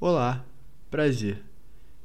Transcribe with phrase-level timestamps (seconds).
[0.00, 0.46] Olá,
[0.92, 1.42] prazer.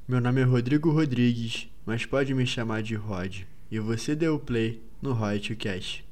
[0.08, 3.42] Meu nome é Rodrigo Rodrigues, mas pode me chamar de Rod.
[3.70, 6.04] E você deu play no Royalty Cast.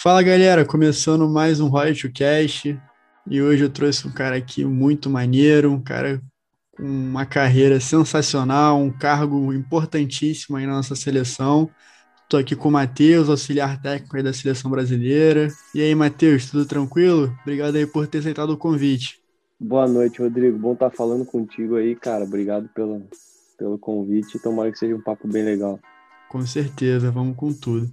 [0.00, 2.80] Fala galera, começando mais um Royalty Cast
[3.28, 6.22] e hoje eu trouxe um cara aqui muito maneiro, um cara
[6.76, 11.68] com uma carreira sensacional, um cargo importantíssimo aí na nossa seleção.
[12.22, 15.48] Estou aqui com o Matheus, auxiliar técnico aí da seleção brasileira.
[15.74, 17.36] E aí, Matheus, tudo tranquilo?
[17.42, 19.18] Obrigado aí por ter aceitado o convite.
[19.58, 20.56] Boa noite, Rodrigo.
[20.56, 22.22] Bom estar falando contigo aí, cara.
[22.22, 23.02] Obrigado pelo,
[23.58, 24.38] pelo convite.
[24.38, 25.80] Tomara que seja um papo bem legal.
[26.28, 27.90] Com certeza, vamos com tudo.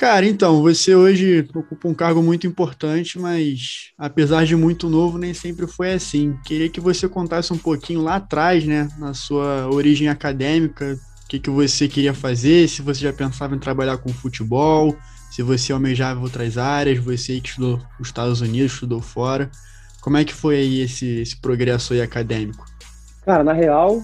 [0.00, 5.34] Cara, então, você hoje ocupa um cargo muito importante, mas apesar de muito novo, nem
[5.34, 6.38] sempre foi assim.
[6.42, 11.38] Queria que você contasse um pouquinho lá atrás, né, na sua origem acadêmica, o que,
[11.38, 14.96] que você queria fazer, se você já pensava em trabalhar com futebol,
[15.30, 19.50] se você almejava outras áreas, você que estudou nos Estados Unidos, estudou fora.
[20.00, 22.64] Como é que foi aí esse, esse progresso aí acadêmico?
[23.22, 24.02] Cara, na real,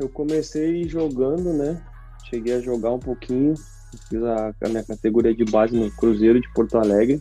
[0.00, 1.80] eu comecei jogando, né?
[2.28, 3.54] Cheguei a jogar um pouquinho,
[3.98, 7.20] fiz a, a, minha categoria de base no Cruzeiro de Porto Alegre.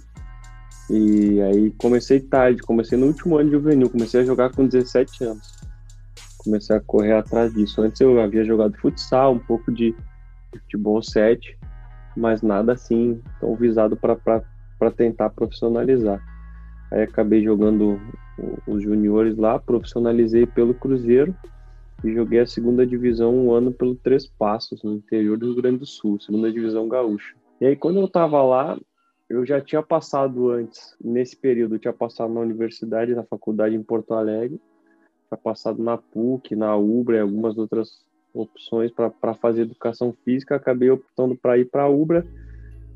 [0.89, 5.23] E aí comecei tarde, comecei no último ano de juvenil, comecei a jogar com 17
[5.23, 5.53] anos.
[6.37, 7.81] Comecei a correr atrás disso.
[7.81, 9.95] Antes eu havia jogado futsal, um pouco de
[10.51, 11.57] futebol 7,
[12.17, 16.19] mas nada assim tão visado para tentar profissionalizar.
[16.91, 17.99] Aí acabei jogando
[18.65, 21.35] os juniores lá, profissionalizei pelo Cruzeiro
[22.03, 25.79] e joguei a segunda divisão um ano pelo Três Passos, no interior do Rio Grande
[25.79, 27.35] do Sul, segunda divisão gaúcha.
[27.59, 28.79] E aí, quando eu estava lá,
[29.29, 33.83] eu já tinha passado antes, nesse período, eu tinha passado na universidade, na faculdade em
[33.83, 34.59] Porto Alegre,
[35.27, 40.89] tinha passado na PUC, na UBRA e algumas outras opções para fazer educação física, acabei
[40.89, 42.25] optando para ir para a UBRA,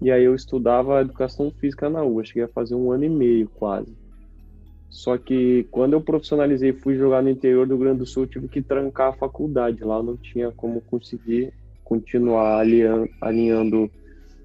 [0.01, 3.49] e aí eu estudava educação física na UBRA, cheguei a fazer um ano e meio
[3.49, 4.02] quase.
[4.93, 8.27] Só que quando eu profissionalizei e fui jogar no interior do Rio Grande do Sul,
[8.27, 9.83] tive que trancar a faculdade.
[9.83, 11.51] Lá não tinha como conseguir
[11.83, 13.91] continuar alinhando, alinhando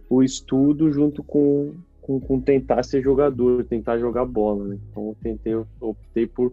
[0.09, 4.65] o estudo junto com, com, com, tentar ser jogador, tentar jogar bola.
[4.65, 4.79] Né?
[4.91, 6.51] Então eu tentei, eu optei por,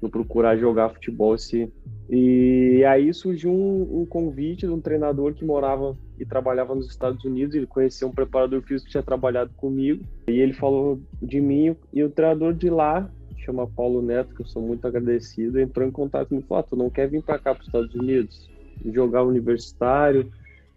[0.00, 1.36] por procurar jogar futebol.
[1.36, 1.72] Esse...
[2.10, 7.24] E aí surgiu um, um, convite de um treinador que morava e trabalhava nos Estados
[7.24, 7.54] Unidos.
[7.54, 10.02] Ele conhecia um preparador físico que tinha trabalhado comigo.
[10.26, 11.76] E ele falou de mim.
[11.92, 13.08] E o treinador de lá
[13.50, 16.66] chama Paulo Neto, que eu sou muito agradecido, entrou em contato comigo e falou: ah,
[16.68, 18.48] tu não quer vir para cá para os Estados Unidos?
[18.84, 20.30] Jogar universitário,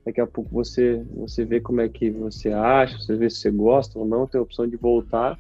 [0.06, 3.51] daqui a pouco você, você vê como é que você acha, você vê se você
[3.51, 5.39] gosta ou não, tem a opção de voltar.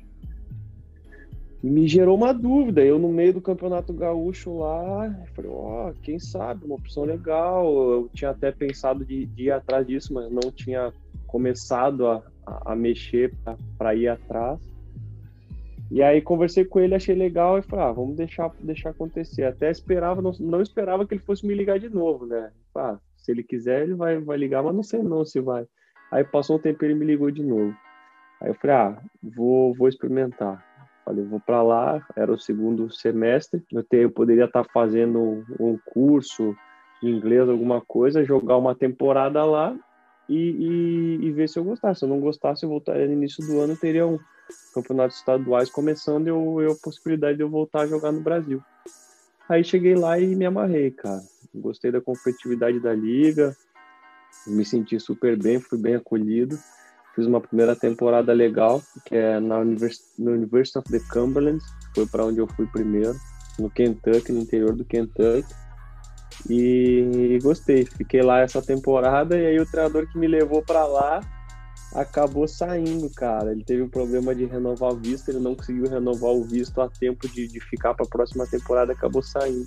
[1.61, 2.83] E me gerou uma dúvida.
[2.83, 7.65] Eu, no meio do campeonato gaúcho lá, falei: ó, oh, quem sabe, uma opção legal.
[7.73, 10.93] Eu tinha até pensado de, de ir atrás disso, mas não tinha
[11.25, 13.33] começado a, a, a mexer
[13.77, 14.72] para ir atrás.
[15.93, 19.43] E aí conversei com ele, achei legal e falei, ah, vamos deixar, deixar acontecer.
[19.43, 22.51] Até esperava, não, não esperava que ele fosse me ligar de novo, né?
[22.75, 25.67] Ah, se ele quiser, ele vai, vai ligar, mas não sei não se vai.
[26.11, 27.75] Aí passou um tempo ele me ligou de novo.
[28.41, 30.65] Aí eu falei, ah, vou, vou experimentar.
[31.05, 33.63] Falei, vou para lá, era o segundo semestre.
[33.71, 36.55] Eu, te, eu poderia estar tá fazendo um curso
[37.03, 39.77] de inglês, alguma coisa, jogar uma temporada lá
[40.27, 41.99] e, e, e ver se eu gostasse.
[41.99, 44.17] Se eu não gostasse, eu voltaria no início do ano, teria um
[44.73, 48.61] campeonatos estaduais começando, eu, eu a possibilidade de eu voltar a jogar no Brasil.
[49.47, 51.21] Aí cheguei lá e me amarrei, cara.
[51.53, 53.55] Gostei da competitividade da liga,
[54.47, 56.57] me senti super bem, fui bem acolhido.
[57.15, 62.07] Fiz uma primeira temporada legal, que é na Univers no University of the Cumberland, foi
[62.07, 63.15] para onde eu fui primeiro,
[63.59, 65.53] no Kentucky, no interior do Kentucky.
[66.49, 70.85] E, e gostei, fiquei lá essa temporada e aí o treinador que me levou para
[70.87, 71.21] lá
[71.93, 73.51] acabou saindo, cara.
[73.51, 76.89] Ele teve um problema de renovar o visto, ele não conseguiu renovar o visto a
[76.89, 79.65] tempo de, de ficar para a próxima temporada, acabou saindo.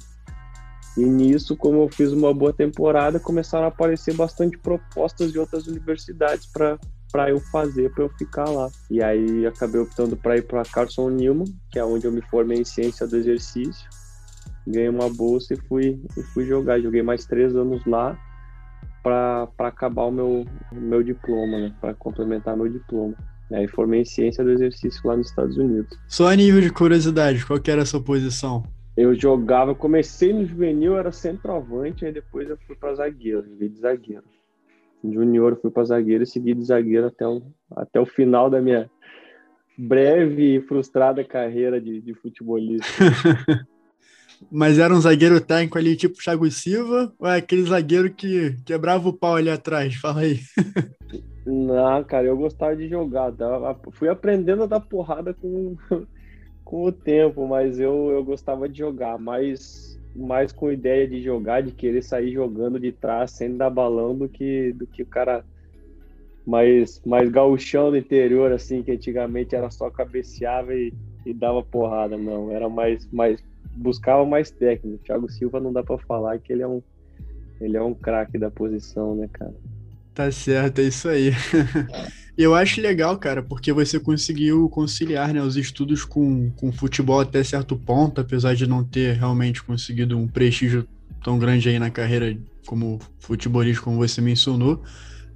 [0.96, 5.66] E nisso, como eu fiz uma boa temporada, começaram a aparecer bastante propostas de outras
[5.66, 6.78] universidades para
[7.12, 8.68] para eu fazer, para eu ficar lá.
[8.90, 12.58] E aí acabei optando para ir para Carson Newman, que é onde eu me formei
[12.58, 13.88] em ciência do exercício.
[14.66, 16.80] Ganhei uma bolsa e fui, e fui jogar.
[16.80, 18.18] Joguei mais três anos lá
[19.06, 21.72] para acabar o meu, meu diploma, né?
[21.80, 23.14] Para complementar meu diploma.
[23.52, 25.96] Aí formei em ciência do exercício lá nos Estados Unidos.
[26.08, 28.64] Só a nível de curiosidade, qual que era a sua posição?
[28.96, 33.78] Eu jogava, comecei no juvenil, era centroavante, aí depois eu fui para zagueiro, joguei de
[33.78, 34.24] zagueiro.
[35.04, 37.42] Junior fui para zagueiro e segui de zagueiro até o,
[37.76, 38.90] até o final da minha,
[39.78, 42.88] breve e frustrada carreira de, de futebolista.
[44.50, 49.08] Mas era um zagueiro técnico ali, tipo Thiago Silva, ou é aquele zagueiro que quebrava
[49.08, 49.94] o pau ali atrás?
[49.96, 50.40] Fala aí.
[51.46, 53.32] Não, cara, eu gostava de jogar.
[53.32, 53.76] Tá?
[53.92, 55.76] Fui aprendendo a dar porrada com,
[56.64, 59.18] com o tempo, mas eu, eu gostava de jogar.
[59.18, 64.16] Mais, mais com ideia de jogar, de querer sair jogando de trás sem dar balão
[64.16, 65.44] do que, do que o cara
[66.46, 70.92] mais, mais gauchão do interior, assim, que antigamente era só cabeceava e,
[71.24, 72.16] e dava porrada.
[72.16, 73.40] Não, era mais, mais
[73.76, 75.02] buscava mais técnico.
[75.04, 76.82] Thiago Silva não dá para falar que ele é um
[77.60, 79.54] ele é um craque da posição, né, cara?
[80.14, 81.30] Tá certo, é isso aí.
[82.36, 87.42] eu acho legal, cara, porque você conseguiu conciliar né, os estudos com, com futebol até
[87.42, 90.86] certo ponto, apesar de não ter realmente conseguido um prestígio
[91.22, 92.36] tão grande aí na carreira
[92.66, 94.82] como futebolista, como você mencionou.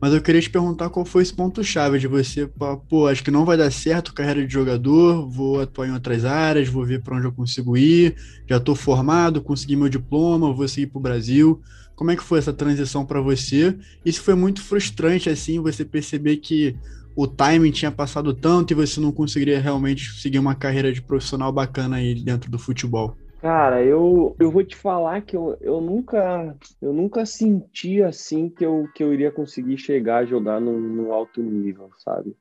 [0.00, 2.50] Mas eu queria te perguntar qual foi esse ponto-chave de você,
[2.88, 6.68] pô, acho que não vai dar certo carreira de jogador, vou atuar em outras áreas,
[6.68, 8.16] vou ver para onde eu consigo ir,
[8.48, 11.60] já estou formado, consegui meu diploma, vou seguir para o Brasil.
[11.94, 13.76] Como é que foi essa transição para você?
[14.02, 16.74] Isso foi muito frustrante, assim, você perceber que
[17.14, 21.52] o timing tinha passado tanto e você não conseguiria realmente seguir uma carreira de profissional
[21.52, 23.18] bacana aí dentro do futebol?
[23.40, 28.64] Cara, eu, eu vou te falar que eu, eu nunca eu nunca senti assim que
[28.64, 32.36] eu, que eu iria conseguir chegar a jogar num, num alto nível, sabe?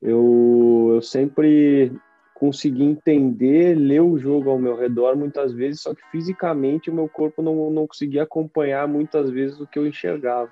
[0.00, 1.90] Eu, eu sempre
[2.34, 7.08] consegui entender, ler o jogo ao meu redor muitas vezes, só que fisicamente o meu
[7.08, 10.50] corpo não, não conseguia acompanhar muitas vezes o que eu enxergava.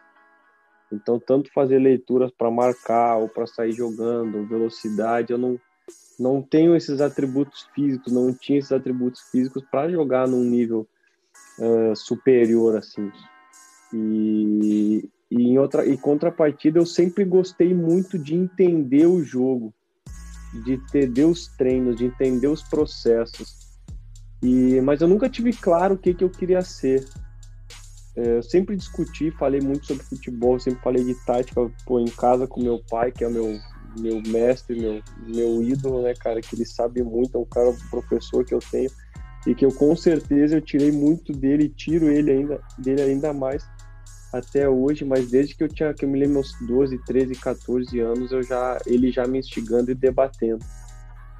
[0.90, 5.60] Então, tanto fazer leituras para marcar ou para sair jogando, velocidade, eu não,
[6.20, 10.86] não tenho esses atributos físicos, não tinha esses atributos físicos para jogar num nível
[11.58, 13.10] uh, superior assim.
[13.92, 19.72] E, e em outra e contrapartida eu sempre gostei muito de entender o jogo,
[20.64, 23.70] de entender os treinos, de entender os processos.
[24.42, 27.02] E mas eu nunca tive claro o que que eu queria ser.
[28.14, 32.46] É, eu sempre discuti, falei muito sobre futebol, sempre falei de tática, pô, em casa
[32.46, 33.58] com meu pai, que é meu
[33.98, 37.76] meu mestre, meu, meu ídolo, né, cara, que ele sabe muito, é um cara, um
[37.90, 38.90] professor que eu tenho
[39.46, 43.66] e que eu com certeza eu tirei muito dele tiro ele ainda dele ainda mais
[44.32, 47.98] até hoje, mas desde que eu tinha que eu me lembro meus 12, 13, 14
[47.98, 50.64] anos, eu já ele já me instigando e debatendo.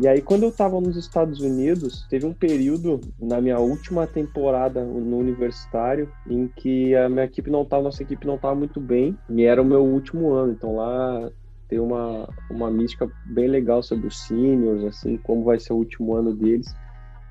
[0.00, 4.82] E aí quando eu estava nos Estados Unidos, teve um período na minha última temporada
[4.82, 9.17] no universitário em que a minha equipe não tava, nossa equipe não estava muito bem,
[9.29, 10.52] e era o meu último ano.
[10.52, 11.31] Então lá
[11.70, 16.17] tem uma, uma mística bem legal sobre os seniors, assim, como vai ser o último
[16.17, 16.75] ano deles.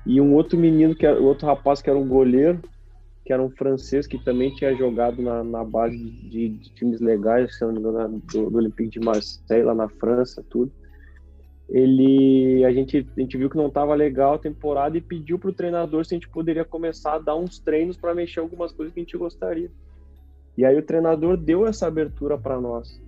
[0.06, 2.62] E um outro menino, que era, outro rapaz que era um goleiro,
[3.22, 7.54] que era um francês que também tinha jogado na, na base de, de times legais,
[7.54, 10.72] se não me engano, do, do Olympique de Marseille, lá na França, tudo.
[11.68, 15.50] Ele, a gente, a gente viu que não estava legal a temporada e pediu para
[15.50, 18.92] o treinador se a gente poderia começar a dar uns treinos para mexer algumas coisas
[18.92, 19.70] que a gente gostaria.
[20.56, 23.00] E aí o treinador deu essa abertura para nós.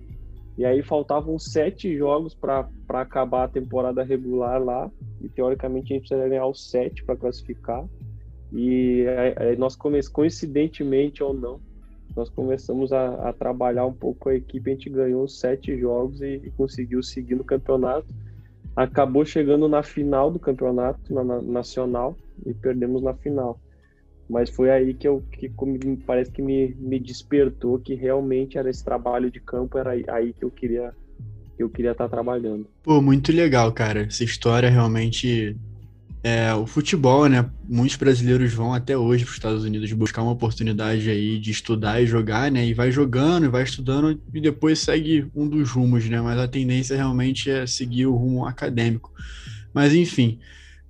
[0.57, 4.91] E aí faltavam sete jogos para acabar a temporada regular lá.
[5.21, 7.83] E teoricamente a gente precisaria ganhar os sete para classificar.
[8.51, 9.05] E
[9.37, 11.59] aí nós começamos, coincidentemente ou não,
[12.15, 14.69] nós começamos a, a, trabalhar um pouco a equipe.
[14.69, 18.05] A gente ganhou os sete jogos e, e, conseguiu seguir no campeonato.
[18.75, 23.59] Acabou chegando na final do campeonato na, na, nacional e perdemos na final.
[24.33, 25.47] Mas foi aí que eu que
[26.07, 30.43] parece que me, me despertou que realmente era esse trabalho de campo, era aí que
[30.43, 30.91] eu queria
[31.55, 32.65] que eu queria estar trabalhando.
[32.81, 34.01] Pô, muito legal, cara.
[34.01, 35.55] Essa história realmente
[36.23, 37.47] é, o futebol, né?
[37.69, 42.01] Muitos brasileiros vão até hoje para os Estados Unidos buscar uma oportunidade aí de estudar
[42.01, 42.65] e jogar, né?
[42.65, 46.19] E vai jogando, e vai estudando e depois segue um dos rumos, né?
[46.19, 49.13] Mas a tendência realmente é seguir o rumo acadêmico.
[49.71, 50.39] Mas enfim,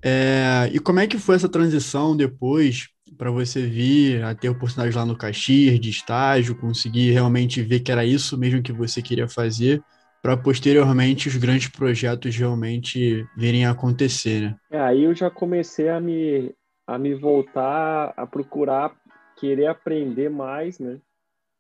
[0.01, 4.95] é, e como é que foi essa transição depois para você vir a ter oportunidade
[4.95, 9.27] lá no Caxias, de estágio, conseguir realmente ver que era isso mesmo que você queria
[9.27, 9.81] fazer,
[10.21, 14.55] para posteriormente os grandes projetos realmente virem a acontecer, né?
[14.71, 16.53] É, aí eu já comecei a me,
[16.87, 18.95] a me voltar a procurar
[19.35, 20.99] querer aprender mais, né?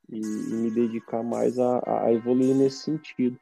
[0.09, 3.37] E, e me dedicar mais a, a evoluir nesse sentido.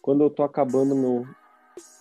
[0.00, 1.26] Quando eu tô acabando meu,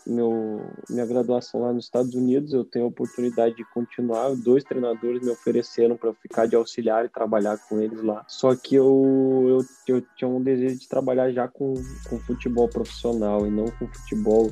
[0.06, 4.36] meu, minha graduação lá nos Estados Unidos, eu tenho a oportunidade de continuar.
[4.36, 8.26] Dois treinadores me ofereceram para ficar de auxiliar e trabalhar com eles lá.
[8.28, 11.74] Só que eu, eu, eu tinha um desejo de trabalhar já com,
[12.10, 14.52] com futebol profissional e não com futebol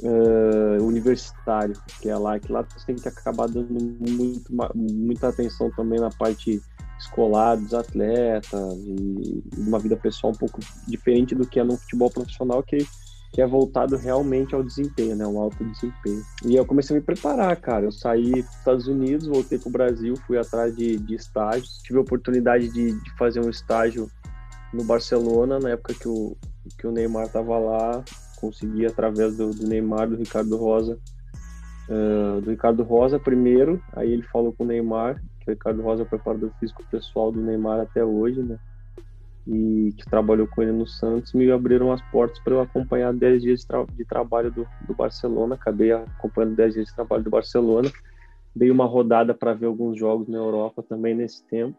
[0.00, 5.70] uh, universitário, que é lá que lá você tem que acabar dando muito, muita atenção
[5.70, 6.60] também na parte
[6.98, 12.10] escolar dos atletas e uma vida pessoal um pouco diferente do que é no futebol
[12.10, 12.84] profissional que
[13.32, 15.26] que é voltado realmente ao desempenho, né?
[15.26, 16.22] Um alto desempenho.
[16.44, 17.84] E eu comecei a me preparar, cara.
[17.84, 21.78] Eu saí dos Estados Unidos, voltei para o Brasil, fui atrás de, de estágios.
[21.82, 24.10] Tive a oportunidade de, de, fazer um estágio
[24.72, 26.36] no Barcelona, na época que o,
[26.78, 28.02] que o Neymar estava lá.
[28.40, 30.98] Consegui, através do, do, Neymar, do Ricardo Rosa,
[31.88, 33.82] uh, do Ricardo Rosa primeiro.
[33.92, 37.30] Aí ele falou com o Neymar, que o Ricardo Rosa é o preparador físico pessoal
[37.30, 38.58] do Neymar até hoje, né?
[39.48, 43.42] E que trabalhou com ele no Santos, me abriram as portas para eu acompanhar 10
[43.42, 45.54] dias de, tra de trabalho do, do, Barcelona.
[45.54, 47.90] Acabei acompanhando 10 dias de trabalho do Barcelona.
[48.54, 51.78] Dei uma rodada para ver alguns jogos na Europa também nesse tempo.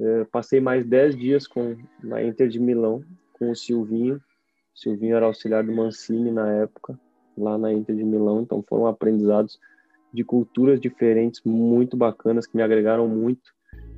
[0.00, 4.16] É, passei mais 10 dias com, na Inter de Milão com o Silvinho.
[4.74, 6.98] O Silvinho era auxiliar do Mancini na época,
[7.36, 8.40] lá na Inter de Milão.
[8.40, 9.60] Então foram aprendizados
[10.14, 13.55] de culturas diferentes muito bacanas que me agregaram muito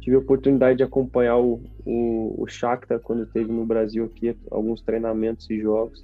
[0.09, 4.81] tive a oportunidade de acompanhar o, o, o Shakhtar quando esteve no Brasil aqui, alguns
[4.81, 6.03] treinamentos e jogos.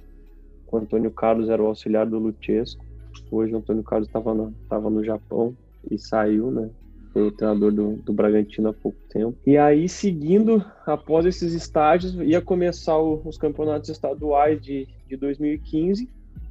[0.71, 2.85] O Antônio Carlos era o auxiliar do Luchesco.
[3.31, 5.55] Hoje o Antônio Carlos estava no, tava no Japão
[5.89, 6.69] e saiu, né?
[7.11, 9.35] Foi o treinador do, do Bragantino há pouco tempo.
[9.43, 16.07] E aí, seguindo, após esses estágios, ia começar o, os campeonatos estaduais de, de 2015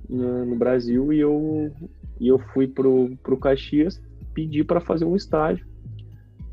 [0.09, 1.71] no, no Brasil e eu,
[2.19, 4.03] e eu fui pro, pro Caxias
[4.35, 5.65] pedir para fazer um estágio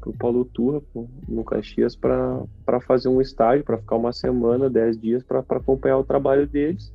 [0.01, 0.81] pro Paulo Turra,
[1.29, 6.03] no Caxias, para fazer um estágio, para ficar uma semana, dez dias, para acompanhar o
[6.03, 6.91] trabalho deles.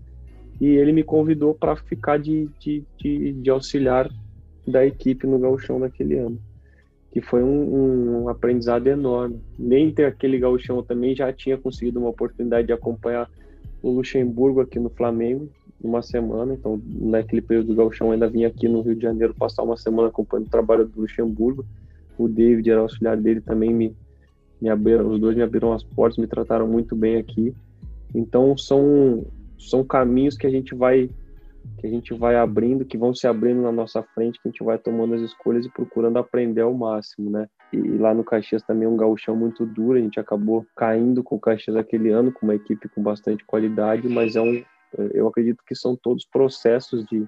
[0.61, 4.11] E ele me convidou para ficar de, de, de, de, auxiliar
[4.67, 6.39] da equipe no gauchão daquele ano,
[7.13, 9.41] que foi um, um aprendizado enorme.
[9.59, 13.31] Nem ter aquele gauchão eu também já tinha conseguido uma oportunidade de acompanhar
[13.83, 15.49] o Luxemburgo aqui no Flamengo,
[15.81, 19.63] uma semana, então naquele período do gauchão ainda vim aqui no Rio de Janeiro passar
[19.63, 21.65] uma semana acompanhando o trabalho do Luxemburgo,
[22.19, 23.97] o David era auxiliar dele também me,
[24.61, 27.55] me abriram, os dois me abriram as portas, me trataram muito bem aqui.
[28.15, 29.27] Então são
[29.59, 31.11] são caminhos que a gente vai
[31.79, 34.63] que a gente vai abrindo, que vão se abrindo na nossa frente, que a gente
[34.63, 37.49] vai tomando as escolhas e procurando aprender ao máximo, né?
[37.73, 41.37] E, lá no Caxias também é um gauchão muito duro, a gente acabou caindo com
[41.37, 44.63] o Caxias aquele ano, com uma equipe com bastante qualidade, mas é um,
[45.13, 47.27] eu acredito que são todos processos de,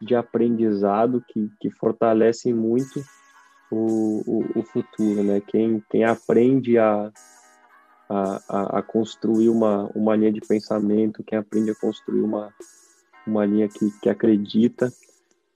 [0.00, 3.00] de aprendizado que, que fortalecem muito
[3.70, 5.40] o, o, futuro, né?
[5.40, 7.10] Quem, quem aprende a,
[8.08, 12.52] a, a, construir uma, uma linha de pensamento, quem aprende a construir uma,
[13.26, 14.92] uma linha que, que acredita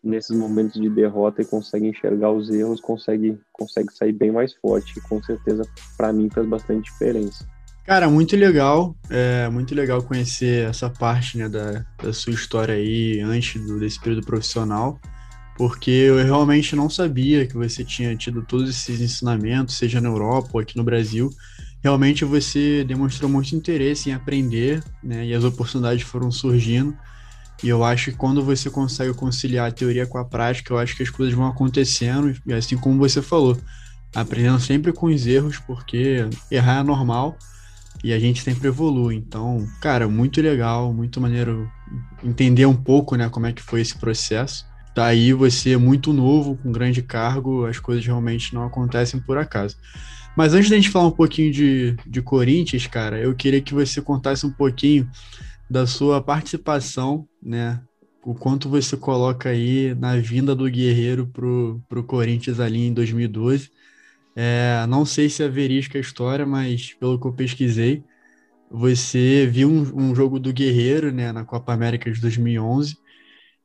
[0.03, 4.99] nesses momentos de derrota e consegue enxergar os erros, consegue, consegue sair bem mais forte.
[4.99, 5.63] E com certeza,
[5.97, 7.47] para mim, faz bastante diferença.
[7.85, 8.95] Cara, muito legal.
[9.11, 14.01] É muito legal conhecer essa parte né, da, da sua história aí antes do, desse
[14.01, 14.99] período profissional
[15.61, 20.49] porque eu realmente não sabia que você tinha tido todos esses ensinamentos, seja na Europa
[20.55, 21.29] ou aqui no Brasil.
[21.85, 25.27] Realmente você demonstrou muito interesse em aprender, né?
[25.27, 26.97] E as oportunidades foram surgindo.
[27.63, 30.97] E eu acho que quando você consegue conciliar a teoria com a prática, eu acho
[30.97, 33.55] que as coisas vão acontecendo, e assim como você falou,
[34.15, 37.37] aprendendo sempre com os erros, porque errar é normal
[38.03, 39.17] e a gente sempre evolui.
[39.17, 41.71] Então, cara, muito legal, muito maneiro
[42.25, 44.70] entender um pouco, né, como é que foi esse processo.
[44.95, 49.77] Daí você é muito novo, com grande cargo, as coisas realmente não acontecem por acaso.
[50.37, 54.01] Mas antes da gente falar um pouquinho de, de Corinthians, cara, eu queria que você
[54.01, 55.09] contasse um pouquinho
[55.69, 57.81] da sua participação, né?
[58.25, 63.71] O quanto você coloca aí na vinda do Guerreiro pro, pro Corinthians ali em 2012.
[64.37, 68.05] É, não sei se é verídica a história, mas pelo que eu pesquisei,
[68.71, 72.97] você viu um, um jogo do Guerreiro, né, na Copa América de 2011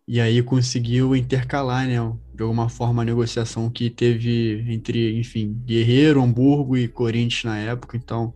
[0.07, 1.95] e aí conseguiu intercalar, né,
[2.33, 7.97] de alguma forma, a negociação que teve entre, enfim, Guerreiro, Hamburgo e Corinthians na época.
[7.97, 8.33] Então,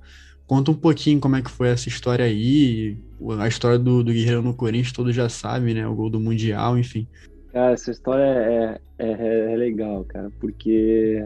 [0.47, 2.97] conta um pouquinho como é que foi essa história aí.
[3.39, 5.87] A história do, do Guerreiro no Corinthians, todos já sabem, né?
[5.87, 7.07] O gol do Mundial, enfim.
[7.51, 11.23] Cara, essa história é, é, é legal, cara, porque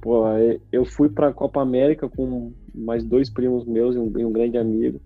[0.00, 0.24] pô,
[0.70, 4.32] eu fui para a Copa América com mais dois primos meus e um, e um
[4.32, 5.00] grande amigo.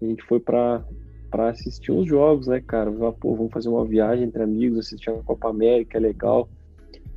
[0.00, 0.82] A gente foi para
[1.30, 2.90] para assistir uns jogos, né, cara?
[2.90, 6.48] Pô, vamos fazer uma viagem entre amigos, assistir a Copa América, é legal,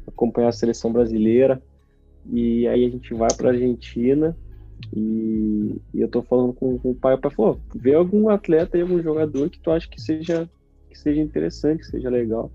[0.07, 1.61] acompanhar a seleção brasileira.
[2.31, 4.35] E aí a gente vai para Argentina
[4.95, 8.77] e, e, eu tô falando com, com o pai, o pai falou, vê algum atleta
[8.77, 10.49] e algum jogador que tu acha que seja
[10.89, 12.51] que seja interessante, que seja legal,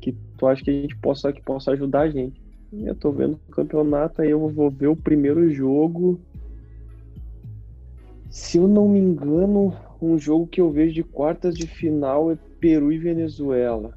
[0.00, 2.40] que tu acha que a gente possa que possa ajudar a gente.
[2.72, 6.20] E eu tô vendo o campeonato, aí eu vou ver o primeiro jogo.
[8.30, 12.38] Se eu não me engano, um jogo que eu vejo de quartas de final é
[12.60, 13.94] Peru e Venezuela.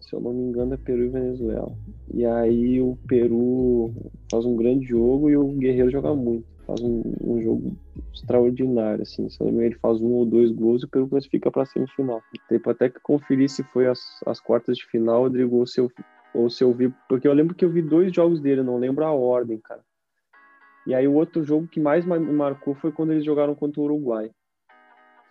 [0.00, 1.72] Se eu não me engano, é Peru e Venezuela.
[2.12, 3.92] E aí o Peru
[4.30, 6.44] faz um grande jogo e o Guerreiro joga muito.
[6.66, 7.76] Faz um, um jogo
[8.12, 9.28] extraordinário, assim.
[9.28, 11.66] Se não me engano, ele faz um ou dois gols e o Peru classifica para
[11.66, 12.20] semifinal.
[12.48, 15.90] Tempo até que conferir se foi as, as quartas de final, Rodrigo, ou se, eu,
[16.34, 16.92] ou se eu vi.
[17.08, 19.80] Porque eu lembro que eu vi dois jogos dele, não lembro a ordem, cara.
[20.86, 23.84] E aí o outro jogo que mais me marcou foi quando eles jogaram contra o
[23.84, 24.30] Uruguai.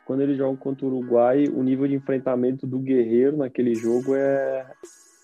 [0.10, 4.66] Quando eles jogam contra o Uruguai, o nível de enfrentamento do Guerreiro naquele jogo é,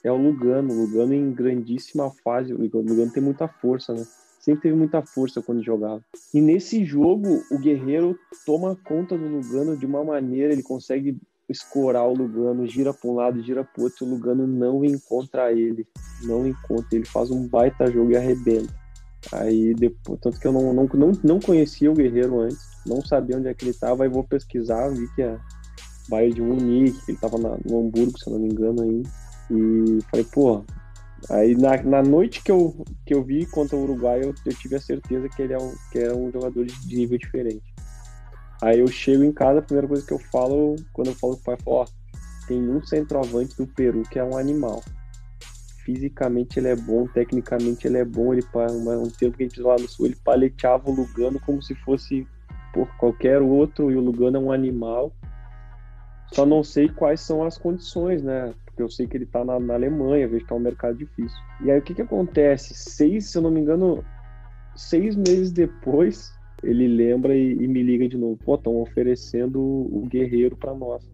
[0.04, 0.72] é o Lugano.
[0.72, 2.54] O Lugano em grandíssima fase.
[2.54, 4.06] O Lugano tem muita força, né?
[4.40, 6.04] Sempre teve muita força quando jogava.
[6.32, 8.16] E nesse jogo, o Guerreiro
[8.46, 11.18] toma conta do Lugano de uma maneira, ele consegue
[11.50, 15.88] escorar o Lugano, gira para um lado, gira para outro, o Lugano não encontra ele.
[16.22, 18.72] Não encontra, ele faz um baita jogo e arrebenta.
[19.32, 23.38] Aí depois, tanto que eu não, não, não, não conhecia o Guerreiro antes, não sabia
[23.38, 25.38] onde é que ele estava, aí vou pesquisar, vi que é
[26.10, 29.10] Bayern de Munique, ele estava no Hamburgo, se eu não me engano ainda.
[29.52, 30.64] E falei, pô,
[31.30, 34.76] aí na, na noite que eu, que eu vi contra o Uruguai, eu, eu tive
[34.76, 37.74] a certeza que ele é um, que era um jogador de, de nível diferente.
[38.62, 41.42] Aí eu chego em casa, a primeira coisa que eu falo, quando eu falo com
[41.42, 41.86] o pai, ó,
[42.48, 44.82] tem um centroavante do Peru que é um animal
[45.86, 48.44] fisicamente ele é bom, tecnicamente ele é bom, ele
[48.98, 52.28] um tempo que a gente lá no sul, ele paleteava o Lugano como se fosse
[52.76, 55.16] por qualquer outro, e o Lugano é um animal.
[56.34, 58.54] Só não sei quais são as condições, né?
[58.66, 61.40] Porque eu sei que ele tá na, na Alemanha, vejo que é um mercado difícil.
[61.64, 62.74] E aí o que que acontece?
[62.74, 64.04] Seis, se eu não me engano,
[64.76, 68.38] seis meses depois, ele lembra e, e me liga de novo.
[68.44, 71.10] Pô, estão oferecendo o guerreiro para nós.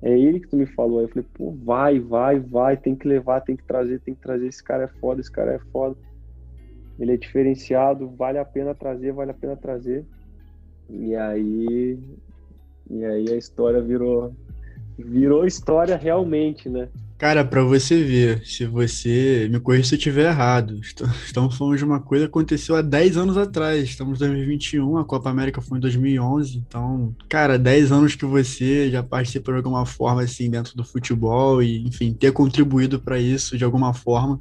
[0.00, 1.00] É ele que tu me falou.
[1.00, 4.22] Aí eu falei, pô, vai, vai, vai, tem que levar, tem que trazer, tem que
[4.22, 4.46] trazer.
[4.46, 5.96] Esse cara é foda, esse cara é foda.
[6.98, 10.06] Ele é diferenciado, vale a pena trazer, vale a pena trazer.
[10.88, 11.98] E aí.
[12.90, 14.34] E aí a história virou.
[14.98, 16.88] Virou história realmente, né?
[17.18, 20.78] Cara, para você ver, se você me corrija se eu estiver errado,
[21.24, 25.04] estamos falando de uma coisa que aconteceu há 10 anos atrás, estamos em 2021, a
[25.04, 29.86] Copa América foi em 2011, então, cara, 10 anos que você já participou de alguma
[29.86, 34.38] forma, assim, dentro do futebol e, enfim, ter contribuído para isso de alguma forma,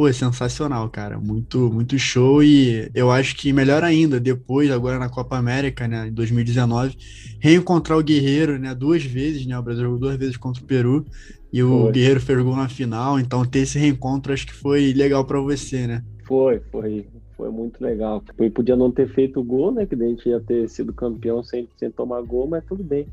[0.00, 4.98] pô, é sensacional, cara, muito, muito show e eu acho que melhor ainda, depois, agora
[4.98, 6.96] na Copa América, né, em 2019,
[7.38, 11.04] reencontrar o Guerreiro, né, duas vezes, né, o Brasil jogou duas vezes contra o Peru,
[11.52, 11.92] e o foi.
[11.92, 15.86] Guerreiro fez gol na final, então ter esse reencontro acho que foi legal para você,
[15.86, 16.02] né?
[16.24, 18.24] Foi, foi, foi muito legal.
[18.38, 19.84] Eu podia não ter feito gol, né?
[19.84, 23.06] Que a gente ia ter sido campeão sem, sem tomar gol, mas tudo bem.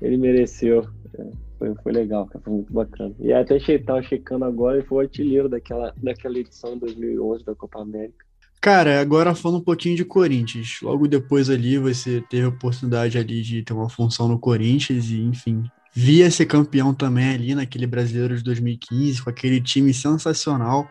[0.00, 0.86] Ele mereceu.
[1.18, 1.26] É,
[1.58, 3.14] foi, foi legal, foi muito bacana.
[3.18, 7.54] E até estava checando agora e foi o artilheiro daquela, daquela edição de 2011 da
[7.54, 8.24] Copa América.
[8.60, 10.78] Cara, agora falando um pouquinho de Corinthians.
[10.82, 15.20] Logo depois ali você teve a oportunidade ali de ter uma função no Corinthians e,
[15.20, 15.62] enfim,
[15.94, 20.88] via ser campeão também ali naquele Brasileiro de 2015, com aquele time sensacional.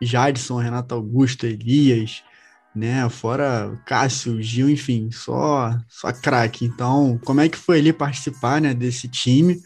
[0.00, 2.22] Jadson, Renato Augusto, Elias,
[2.74, 3.08] né?
[3.08, 6.64] Fora Cássio, Gil, enfim, só só craque.
[6.64, 9.60] Então, como é que foi ali participar, né, desse time?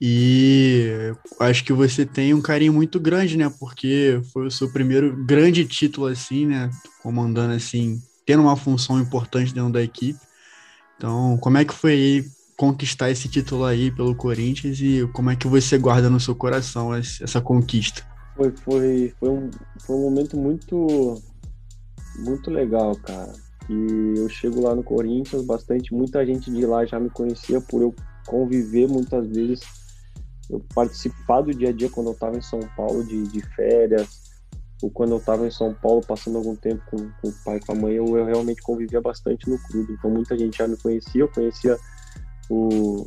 [0.00, 3.52] E acho que você tem um carinho muito grande, né?
[3.58, 6.70] Porque foi o seu primeiro grande título assim, né,
[7.02, 10.20] comandando assim, tendo uma função importante dentro da equipe.
[10.96, 12.24] Então, como é que foi
[12.56, 16.92] conquistar esse título aí pelo Corinthians e como é que você guarda no seu coração
[16.94, 18.02] essa conquista?
[18.36, 21.22] Foi, foi, foi, um, foi um momento muito,
[22.18, 23.32] muito legal, cara.
[23.68, 27.82] E eu chego lá no Corinthians, bastante, muita gente de lá já me conhecia por
[27.82, 27.94] eu
[28.26, 29.60] conviver muitas vezes,
[30.50, 34.28] eu participar do dia a dia quando eu estava em São Paulo de, de férias,
[34.82, 37.72] ou quando eu estava em São Paulo passando algum tempo com, com o pai com
[37.72, 39.92] a mãe, eu, eu realmente convivia bastante no clube.
[39.92, 41.76] Então muita gente já me conhecia, eu conhecia
[42.48, 43.04] o,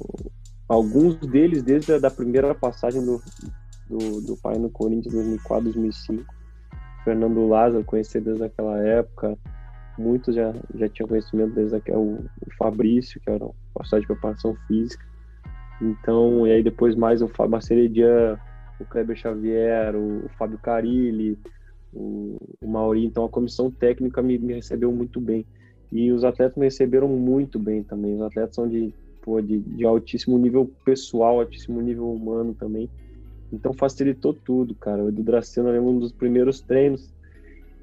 [0.67, 3.21] alguns deles desde a da primeira passagem do,
[3.89, 6.33] do, do pai no Corinthians 2004, 2005.
[7.03, 9.37] Fernando Lázaro, conheci desde aquela época.
[9.97, 14.07] Muitos já, já tinham conhecimento desde aquela, o, o Fabrício, que era o passagem de
[14.07, 15.03] preparação física.
[15.81, 18.37] Então, e aí depois mais o Fábio Maceredian,
[18.79, 21.37] o Kleber Xavier, o, o Fábio Carilli,
[21.93, 23.05] o, o Mauri.
[23.05, 25.45] Então a comissão técnica me, me recebeu muito bem.
[25.91, 28.15] E os atletas me receberam muito bem também.
[28.15, 32.89] Os atletas são de pô, de, de altíssimo nível pessoal, altíssimo nível humano também.
[33.51, 35.03] Então facilitou tudo, cara.
[35.03, 37.13] O Edu Dracena, eu lembro um dos primeiros treinos,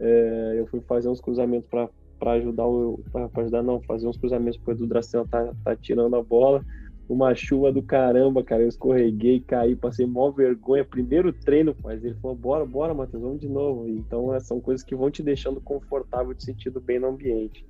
[0.00, 4.58] é, eu fui fazer uns cruzamentos para ajudar o para ajudar não, fazer uns cruzamentos
[4.58, 6.64] para o Edu Dracena tá, tá tirando a bola.
[7.08, 8.62] Uma chuva do caramba, cara.
[8.62, 10.84] Eu escorreguei, caí, passei mó vergonha.
[10.84, 13.88] Primeiro treino, mas ele falou: bora, bora, Matheus, vamos de novo.
[13.88, 17.64] Então, é, são coisas que vão te deixando confortável, te sentindo bem no ambiente.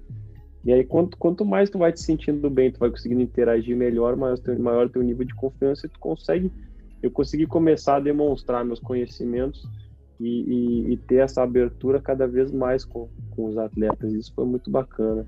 [0.65, 4.17] E aí, quanto, quanto mais tu vai te sentindo bem, tu vai conseguindo interagir melhor,
[4.17, 6.51] maior, maior teu nível de confiança e tu consegue.
[7.01, 9.65] Eu consegui começar a demonstrar meus conhecimentos
[10.19, 14.13] e, e, e ter essa abertura cada vez mais com, com os atletas.
[14.13, 15.25] Isso foi muito bacana.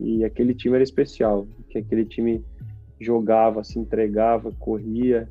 [0.00, 2.44] E aquele time era especial, que aquele time
[3.02, 5.28] jogava, se entregava, corria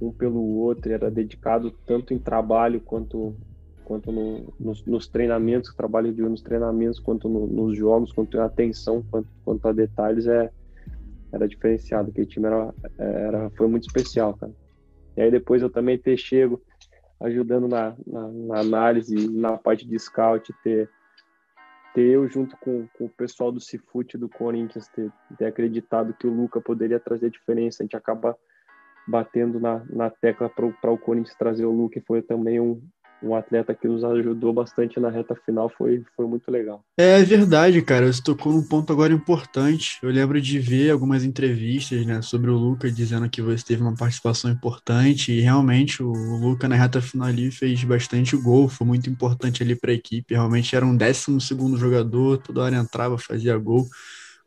[0.00, 3.34] um pelo outro, era dedicado tanto em trabalho quanto
[3.84, 8.40] quanto no, nos, nos, treinamentos, trabalho de nos treinamentos, quanto no, nos jogos, quanto em
[8.40, 10.48] atenção, quanto, quanto a detalhes, é,
[11.32, 12.08] era diferenciado.
[12.08, 14.52] Aquele time era, era, foi muito especial, cara.
[15.16, 16.62] E aí depois eu também ter chego
[17.20, 20.88] ajudando na, na, na análise, na parte de scout, ter,
[21.94, 26.26] ter eu junto com, com o pessoal do Cifute do Corinthians, ter, ter acreditado que
[26.26, 27.82] o Luca poderia trazer diferença.
[27.82, 28.36] A gente acaba
[29.06, 32.80] batendo na, na tecla para o Corinthians trazer o Luca, foi também um,
[33.22, 36.82] um atleta que nos ajudou bastante na reta final, foi, foi muito legal.
[36.98, 39.98] É verdade, cara, você tocou num ponto agora importante.
[40.02, 43.94] Eu lembro de ver algumas entrevistas né, sobre o Luca dizendo que você teve uma
[43.94, 49.08] participação importante e realmente o Luca na reta final ali fez bastante gol, foi muito
[49.10, 50.34] importante ali para a equipe.
[50.34, 53.86] Realmente era um décimo segundo jogador, toda hora entrava, fazia gol.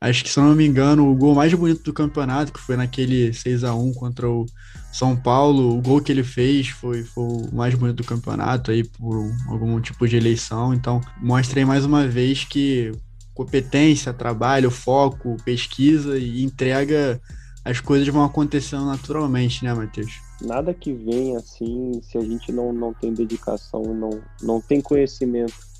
[0.04, 3.32] Acho que, se não me engano, o gol mais bonito do campeonato, que foi naquele
[3.34, 4.46] 6 a 1 contra o
[4.92, 8.84] São Paulo, o gol que ele fez foi, foi o mais bonito do campeonato aí
[8.84, 10.74] por algum tipo de eleição.
[10.74, 12.92] Então, mostrei mais uma vez que
[13.34, 17.22] competência, trabalho, foco, pesquisa e entrega,
[17.64, 20.12] as coisas vão acontecendo naturalmente, né, Matheus?
[20.42, 25.72] Nada que vem assim, se a gente não, não tem dedicação, não, não tem conhecimento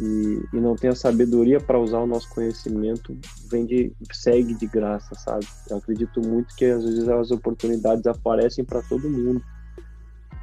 [0.00, 3.16] e, e não tem a sabedoria para usar o nosso conhecimento,
[3.50, 5.46] vem de, segue de graça, sabe?
[5.68, 9.42] Eu acredito muito que às vezes as oportunidades aparecem para todo mundo.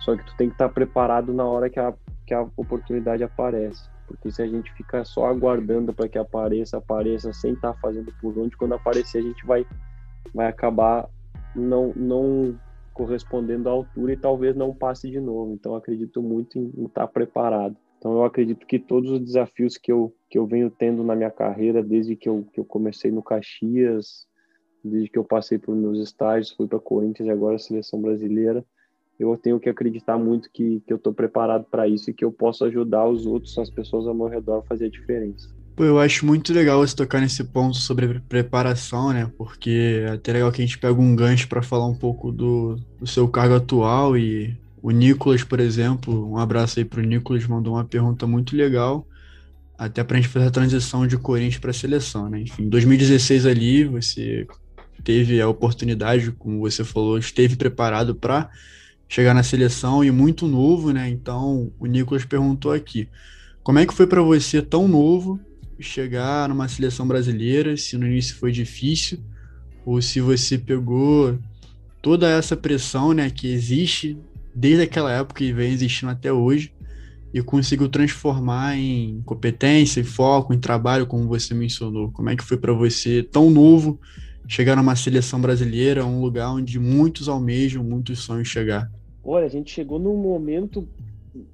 [0.01, 1.93] Só que tu tem que estar tá preparado na hora que a,
[2.25, 3.89] que a oportunidade aparece.
[4.07, 8.13] Porque se a gente ficar só aguardando para que apareça, apareça, sem estar tá fazendo
[8.21, 9.65] por onde, quando aparecer a gente vai,
[10.33, 11.09] vai acabar
[11.55, 12.57] não, não
[12.93, 15.53] correspondendo à altura e talvez não passe de novo.
[15.53, 17.75] Então acredito muito em, em estar tá preparado.
[17.99, 21.29] Então eu acredito que todos os desafios que eu, que eu venho tendo na minha
[21.29, 24.25] carreira, desde que eu, que eu comecei no Caxias,
[24.83, 28.65] desde que eu passei por meus estágios, fui para Corinthians e agora a seleção brasileira,
[29.19, 32.31] eu tenho que acreditar muito que, que eu estou preparado para isso e que eu
[32.31, 35.49] posso ajudar os outros, as pessoas ao meu redor a fazer a diferença.
[35.75, 39.29] Pô, eu acho muito legal você tocar nesse ponto sobre preparação, né?
[39.37, 42.77] Porque é até legal que a gente pega um gancho para falar um pouco do,
[42.97, 47.45] do seu cargo atual e o Nicolas, por exemplo, um abraço aí para o Nicolas,
[47.45, 49.07] mandou uma pergunta muito legal,
[49.77, 52.41] até para a gente fazer a transição de Corinthians para a seleção, né?
[52.41, 54.45] Enfim, em 2016 ali, você
[55.03, 58.49] teve a oportunidade, como você falou, esteve preparado para
[59.07, 61.09] chegar na seleção e muito novo, né?
[61.09, 63.07] Então, o Nicolas perguntou aqui:
[63.63, 65.39] como é que foi para você tão novo
[65.79, 67.75] chegar numa seleção brasileira?
[67.77, 69.19] Se no início foi difícil
[69.85, 71.39] ou se você pegou
[72.01, 74.17] toda essa pressão, né, que existe
[74.59, 76.73] desde aquela época e vem existindo até hoje
[77.33, 82.11] e conseguiu transformar em competência, em foco, em trabalho, como você mencionou.
[82.11, 83.99] Como é que foi para você, tão novo,
[84.47, 88.91] chegar numa seleção brasileira, um lugar onde muitos almejam, muitos sonham chegar?
[89.23, 90.85] Olha, a gente chegou num momento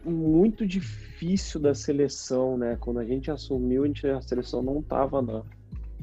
[0.04, 2.76] muito difícil da seleção, né?
[2.80, 5.44] Quando a gente assumiu, a, gente, a seleção não estava na,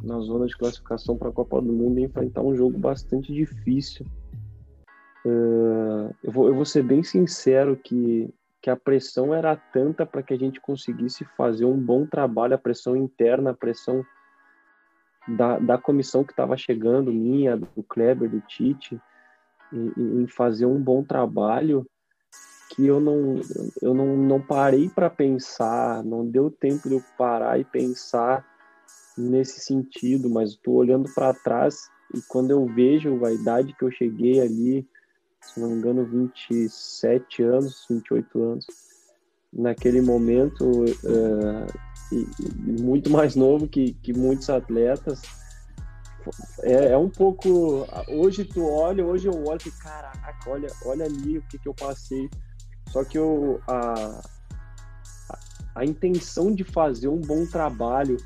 [0.04, 4.06] na zona de classificação para a Copa do Mundo e enfrentar um jogo bastante difícil.
[5.24, 10.22] Uh, eu, vou, eu vou ser bem sincero que, que a pressão era tanta para
[10.22, 14.04] que a gente conseguisse fazer um bom trabalho, a pressão interna, a pressão
[15.28, 19.00] da, da comissão que estava chegando, minha, do Kleber, do Tite,
[19.72, 21.87] em, em, fazer um bom trabalho
[22.70, 23.40] que eu não,
[23.80, 28.44] eu não, não parei para pensar, não deu tempo de eu parar e pensar
[29.16, 33.90] nesse sentido, mas estou olhando para trás e quando eu vejo a idade que eu
[33.90, 34.88] cheguei ali,
[35.42, 38.66] se não me engano, 27 anos, 28 anos.
[39.52, 41.66] Naquele momento, uh,
[42.11, 45.20] e, e muito mais novo que, que muitos atletas.
[46.62, 47.87] É, é, um pouco.
[48.09, 51.74] Hoje tu olha, hoje eu olho e caraca, olha, olha ali o que, que eu
[51.74, 52.31] passei.
[52.88, 54.22] Só que eu, a,
[55.74, 58.16] a, intenção de fazer um bom trabalho,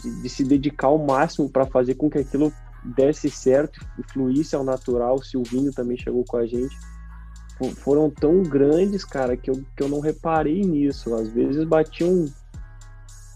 [0.00, 2.52] de, de se dedicar ao máximo para fazer com que aquilo
[2.84, 5.16] desse certo e fluísse ao natural.
[5.16, 6.76] O Silvinho também chegou com a gente.
[7.76, 11.14] Foram tão grandes, cara, que eu, que eu não reparei nisso.
[11.14, 12.26] Às vezes batia um,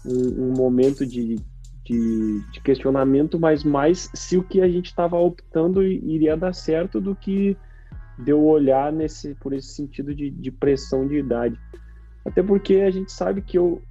[0.05, 1.35] um, um momento de,
[1.83, 6.99] de, de, questionamento, mas mais se o que a gente estava optando iria dar certo
[6.99, 7.55] do que
[8.17, 11.59] deu olhar nesse, por esse sentido de, de pressão de idade.
[12.25, 13.81] Até porque a gente sabe que eu,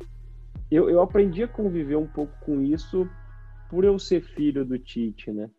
[0.68, 3.08] eu, eu aprendi a conviver um pouco com isso
[3.74, 5.50] por eu ser filho do Tite, né?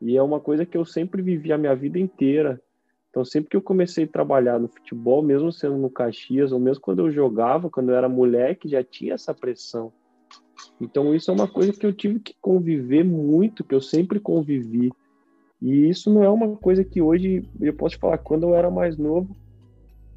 [0.00, 2.58] E é uma coisa que eu sempre vivi a minha vida inteira.
[3.10, 6.82] Então, sempre que eu comecei a trabalhar no futebol, mesmo sendo no Caxias, ou mesmo
[6.82, 9.92] quando eu jogava, quando eu era moleque, já tinha essa pressão.
[10.80, 14.90] Então isso é uma coisa que eu tive que conviver muito, que eu sempre convivi.
[15.60, 18.96] E isso não é uma coisa que hoje eu posso falar quando eu era mais
[18.96, 19.36] novo,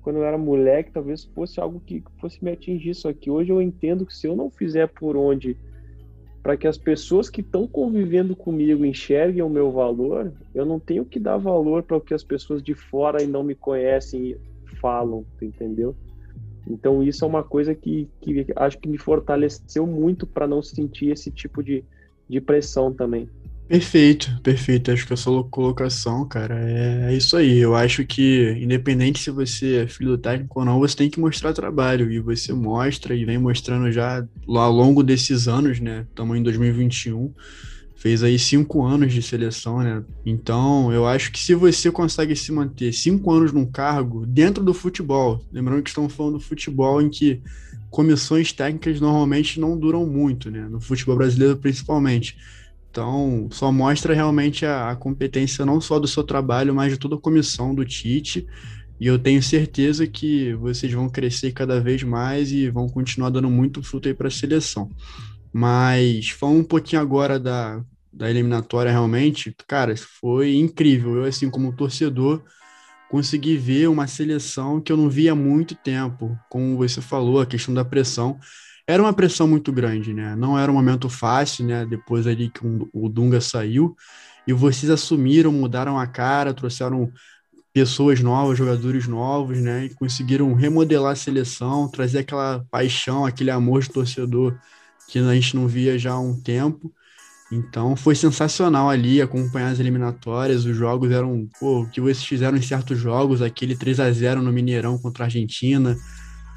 [0.02, 2.94] quando eu era moleque, talvez fosse algo que fosse me atingir.
[2.94, 5.58] Só que hoje eu entendo que se eu não fizer por onde
[6.48, 11.04] para que as pessoas que estão convivendo comigo enxerguem o meu valor, eu não tenho
[11.04, 14.38] que dar valor para o que as pessoas de fora e não me conhecem
[14.80, 15.94] falam, entendeu?
[16.66, 21.10] Então isso é uma coisa que, que acho que me fortaleceu muito para não sentir
[21.10, 21.84] esse tipo de,
[22.30, 23.30] de pressão também.
[23.68, 24.92] Perfeito, perfeito.
[24.92, 27.58] Acho que a sua colocação, cara, é, é isso aí.
[27.58, 31.20] Eu acho que, independente se você é filho do técnico ou não, você tem que
[31.20, 32.10] mostrar trabalho.
[32.10, 36.06] E você mostra e vem mostrando já ao longo desses anos, né?
[36.10, 37.34] Estamos em 2021.
[37.98, 40.02] Fez aí cinco anos de seleção, né?
[40.26, 44.74] Então, eu acho que se você consegue se manter cinco anos num cargo dentro do
[44.74, 47.42] futebol, lembrando que estamos falando do futebol em que
[47.90, 50.70] comissões técnicas normalmente não duram muito, né?
[50.70, 52.38] No futebol brasileiro, principalmente
[52.98, 57.14] então, só mostra realmente a, a, competência não só do seu trabalho, mas de toda
[57.14, 58.48] a comissão do Tite.
[59.00, 63.52] E eu tenho certeza que vocês vão crescer cada vez mais e vão continuar dando
[63.52, 64.90] muito fruto aí para a seleção.
[65.54, 71.18] Mas falando um pouquinho agora da, da eliminatória, realmente, cara, foi incrível.
[71.18, 72.42] Eu, assim, como torcedor,
[73.12, 76.36] consegui ver uma seleção que eu não via há muito tempo.
[76.50, 78.40] Como você falou, a questão da pressão
[78.88, 80.36] era uma pressão muito grande, né?
[80.36, 81.86] Não era um momento fácil, né?
[81.86, 83.95] Depois ali que o Dunga saiu
[84.47, 87.12] e vocês assumiram, mudaram a cara, trouxeram
[87.73, 89.86] pessoas novas, jogadores novos, né?
[89.86, 94.58] E conseguiram remodelar a seleção, trazer aquela paixão, aquele amor de torcedor
[95.10, 96.91] que a gente não via já há um tempo.
[97.52, 100.65] Então foi sensacional ali acompanhar as eliminatórias.
[100.65, 104.41] Os jogos eram, pô, o que vocês fizeram em certos jogos, aquele 3 a 0
[104.41, 105.95] no Mineirão contra a Argentina,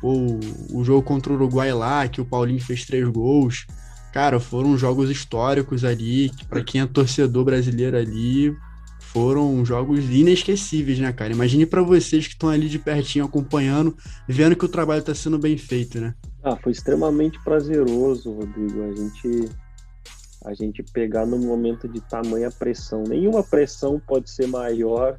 [0.02, 0.40] ou
[0.72, 3.66] o jogo contra o Uruguai lá, que o Paulinho fez três gols.
[4.12, 8.56] Cara, foram jogos históricos ali, que para quem é torcedor brasileiro ali,
[8.98, 11.32] foram jogos inesquecíveis, né, cara?
[11.32, 13.96] Imagine para vocês que estão ali de pertinho acompanhando,
[14.28, 16.14] vendo que o trabalho está sendo bem feito, né?
[16.42, 18.82] Ah, foi extremamente prazeroso, Rodrigo.
[18.82, 19.50] A gente
[20.44, 23.04] a gente pegar no momento de tamanha pressão.
[23.06, 25.18] Nenhuma pressão pode ser maior.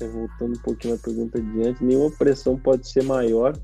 [0.00, 3.56] Voltando um pouquinho à pergunta de antes, nenhuma pressão pode ser maior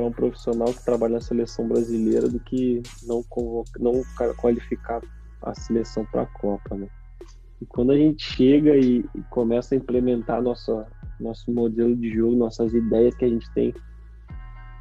[0.00, 4.02] para um profissional que trabalha na seleção brasileira do que não, convoca, não
[4.36, 5.02] qualificar
[5.42, 6.88] a seleção para a Copa, né?
[7.60, 10.86] E quando a gente chega e, e, começa a implementar nossa,
[11.20, 13.74] nosso modelo de jogo, nossas ideias que a gente tem,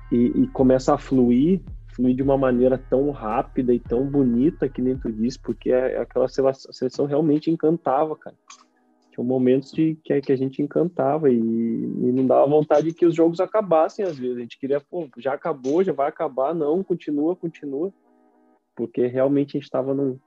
[0.10, 1.62] e, e começa a fluir,
[1.93, 5.99] fluir de uma maneira tão rápida e tão bonita que nem tu disse, porque é,
[5.99, 8.36] aquela seleção realmente encantava, cara
[9.19, 13.13] tinha momentos de que, que a gente encantava e, e, não dava vontade que os
[13.13, 14.38] jogos acabassem às vezes.
[14.38, 17.93] A gente queria, pô, já acabou, já vai acabar, não, continua, continua.
[18.75, 20.17] Porque realmente a gente estava num.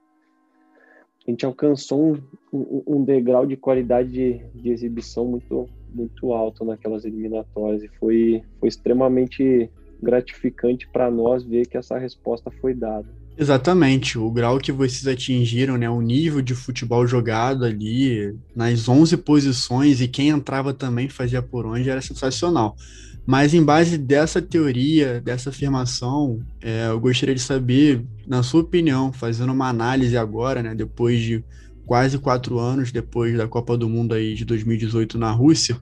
[1.27, 2.17] A gente alcançou
[2.53, 7.89] um, um, um degrau de qualidade de, de, exibição muito, muito alto naquelas eliminatórias e
[7.89, 9.71] foi, foi extremamente
[10.03, 13.09] gratificante para nós ver que essa resposta foi dada.
[13.37, 19.17] Exatamente, o grau que vocês atingiram, né, o nível de futebol jogado ali, nas 11
[19.17, 22.77] posições, e quem entrava também fazia por onde, era sensacional.
[23.25, 29.13] Mas em base dessa teoria, dessa afirmação, é, eu gostaria de saber, na sua opinião,
[29.13, 31.43] fazendo uma análise agora, né, depois de
[31.87, 35.81] quase quatro anos, depois da Copa do Mundo aí de 2018 na Rússia,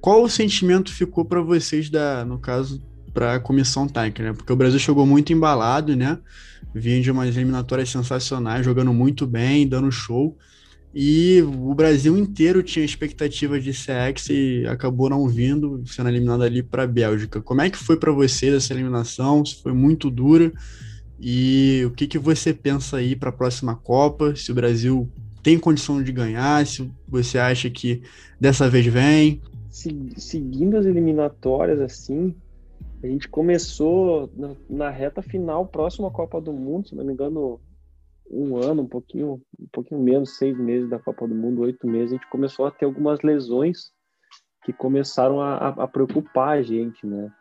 [0.00, 4.32] qual o sentimento ficou para vocês, da, no caso, para a comissão técnica, né?
[4.32, 6.18] Porque o Brasil chegou muito embalado, né?
[6.74, 10.36] Vinha de umas eliminatórias sensacionais, jogando muito bem, dando show.
[10.94, 16.62] E o Brasil inteiro tinha expectativa de CX e acabou não vindo, sendo eliminado ali
[16.62, 17.40] para a Bélgica.
[17.40, 19.44] Como é que foi para você essa eliminação?
[19.44, 20.52] Se foi muito dura?
[21.20, 24.34] E o que, que você pensa aí para a próxima Copa?
[24.34, 25.08] Se o Brasil
[25.42, 26.66] tem condição de ganhar?
[26.66, 28.02] Se você acha que
[28.40, 29.40] dessa vez vem?
[30.16, 32.34] Seguindo as eliminatórias, assim,
[33.02, 37.12] a gente começou na, na, reta final, próximo à Copa do Mundo, se não me
[37.12, 37.60] engano,
[38.30, 42.12] um ano, um pouquinho, um pouquinho menos, seis meses da Copa do Mundo, oito meses,
[42.12, 43.90] a gente começou a ter algumas lesões
[44.64, 47.32] que começaram a, a preocupar a gente, né?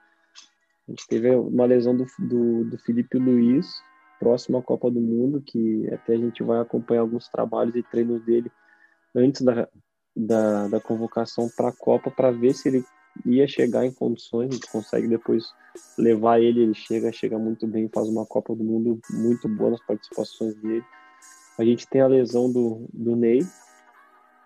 [0.88, 3.68] A gente teve uma lesão do, do, do Felipe Luiz,
[4.20, 8.24] próximo à Copa do Mundo, que até a gente vai acompanhar alguns trabalhos e treinos
[8.24, 8.50] dele
[9.16, 9.68] antes da,
[10.16, 12.84] da, da convocação para a Copa, para ver se ele
[13.26, 15.46] ia chegar em condições, a gente consegue depois
[15.98, 19.86] levar ele, ele chega, chega muito bem, faz uma Copa do Mundo muito boa nas
[19.86, 20.84] participações dele.
[21.58, 23.46] A gente tem a lesão do, do Ney.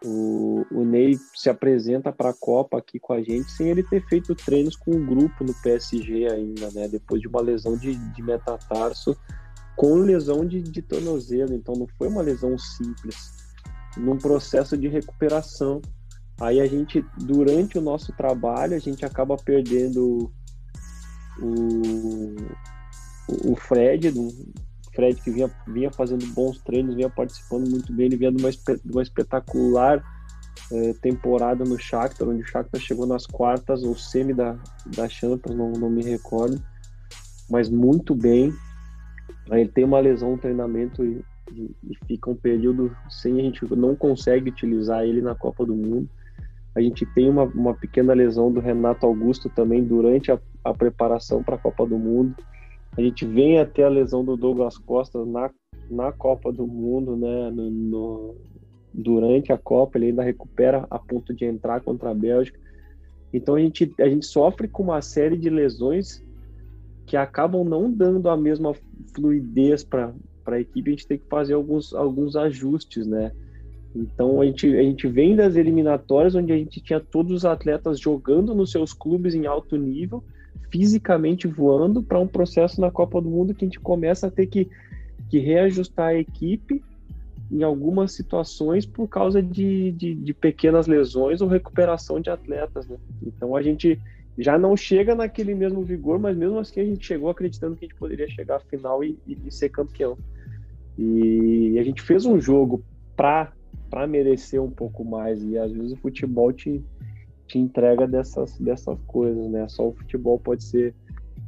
[0.04, 4.06] O, o Ney se apresenta para a Copa aqui com a gente sem ele ter
[4.08, 6.88] feito treinos com o grupo no PSG ainda, né?
[6.88, 9.18] Depois de uma lesão de, de metatarso
[9.76, 13.32] com lesão de, de tornozelo, então não foi uma lesão simples,
[13.98, 15.82] num processo de recuperação.
[16.39, 20.32] Aí a gente, durante o nosso trabalho, a gente acaba perdendo
[21.39, 22.36] o,
[23.52, 24.12] o Fred,
[24.93, 28.52] Fred que vinha, vinha fazendo bons treinos, vinha participando muito bem, ele vinha de uma,
[28.52, 30.04] de uma espetacular
[30.72, 35.56] é, temporada no Shakhtar, onde o Shakhtar chegou nas quartas ou semi da, da Champions,
[35.56, 36.62] não, não me recordo,
[37.50, 38.54] mas muito bem.
[39.50, 43.43] Aí ele tem uma lesão no treinamento e, e, e, fica um período sem a
[43.43, 46.10] gente não consegue utilizar ele na Copa do Mundo.
[46.76, 51.44] A gente tem uma, uma pequena lesão do Renato Augusto também durante a, a preparação
[51.44, 52.36] para a Copa do Mundo.
[52.98, 55.50] A gente vem até a lesão do Douglas Costa na,
[55.90, 57.52] na Copa do Mundo, né?
[57.52, 58.36] No, no,
[58.94, 62.60] durante a Copa, ele ainda recupera a ponto de entrar contra a Bélgica.
[63.34, 66.24] Então a gente, a gente sofre com uma série de lesões
[67.06, 68.74] que acabam não dando a mesma
[69.16, 70.14] fluidez para
[70.46, 73.32] a equipe, a gente tem que fazer alguns, alguns ajustes, né?
[73.96, 78.00] Então a gente, a gente vem das eliminatórias onde a gente tinha todos os atletas
[78.00, 80.24] jogando nos seus clubes em alto nível,
[80.72, 84.48] fisicamente voando, para um processo na Copa do Mundo que a gente começa a ter
[84.48, 84.68] que,
[85.30, 86.84] que reajustar a equipe
[87.52, 92.88] em algumas situações por causa de, de, de, pequenas lesões ou recuperação de atletas.
[92.88, 92.98] Né?
[93.22, 94.00] Então a gente
[94.40, 97.88] já não chega naquele mesmo vigor, mas mesmo assim a gente chegou acreditando que a
[97.88, 100.18] gente poderia chegar à final e, e, e ser campeão.
[100.98, 102.84] E a gente fez um jogo
[103.16, 103.52] para
[104.08, 106.84] merecer um pouco mais, e às vezes o futebol te,
[107.48, 109.68] te entrega dessas, dessas coisas, né?
[109.70, 110.94] Só o futebol pode ser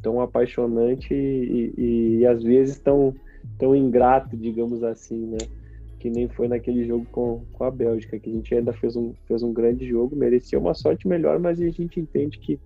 [0.01, 3.13] tão apaixonante e, e, e às vezes tão,
[3.57, 5.37] tão ingrato, digamos assim, né?
[6.05, 9.11] que nem foi naquele jogo com, com a Bélgica, que a gente ainda fez um,
[9.27, 12.59] fez um grande jogo, merecia uma sorte melhor, mas a gente entende que,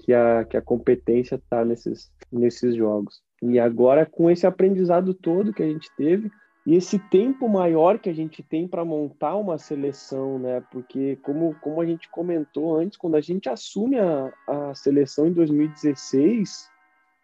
[0.00, 3.22] que, a, que a competência está nesses, nesses jogos.
[3.40, 6.28] E agora, com esse aprendizado todo que a gente teve,
[6.70, 10.62] e esse tempo maior que a gente tem para montar uma seleção, né?
[10.70, 15.32] Porque, como, como a gente comentou antes, quando a gente assume a, a seleção em
[15.32, 16.68] 2016,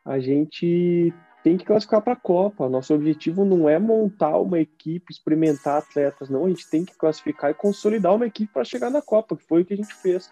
[0.04, 2.68] a gente tem que classificar para a Copa.
[2.68, 6.46] Nosso objetivo não é montar uma equipe, experimentar atletas, não.
[6.46, 9.62] A gente tem que classificar e consolidar uma equipe para chegar na Copa, que foi
[9.62, 10.28] o que a gente fez.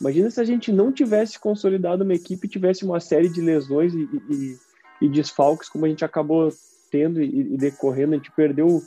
[0.00, 3.94] Imagina se a gente não tivesse consolidado uma equipe e tivesse uma série de lesões
[3.94, 4.58] e, e,
[5.02, 6.50] e desfalques, como a gente acabou
[6.90, 8.14] tendo e, e, decorrendo.
[8.14, 8.82] A gente perdeu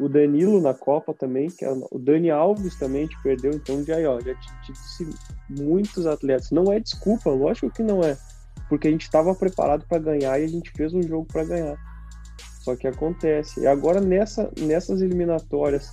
[0.00, 3.52] o Danilo na Copa também, que é o Dani Alves também a gente perdeu.
[3.52, 4.34] Então, já, ó, já
[4.66, 5.08] disse
[5.48, 6.50] muitos atletas.
[6.50, 8.16] Não é desculpa, lógico que não é
[8.72, 11.76] porque a gente estava preparado para ganhar e a gente fez um jogo para ganhar.
[12.62, 13.60] Só que acontece.
[13.60, 15.92] E agora nessa, nessas eliminatórias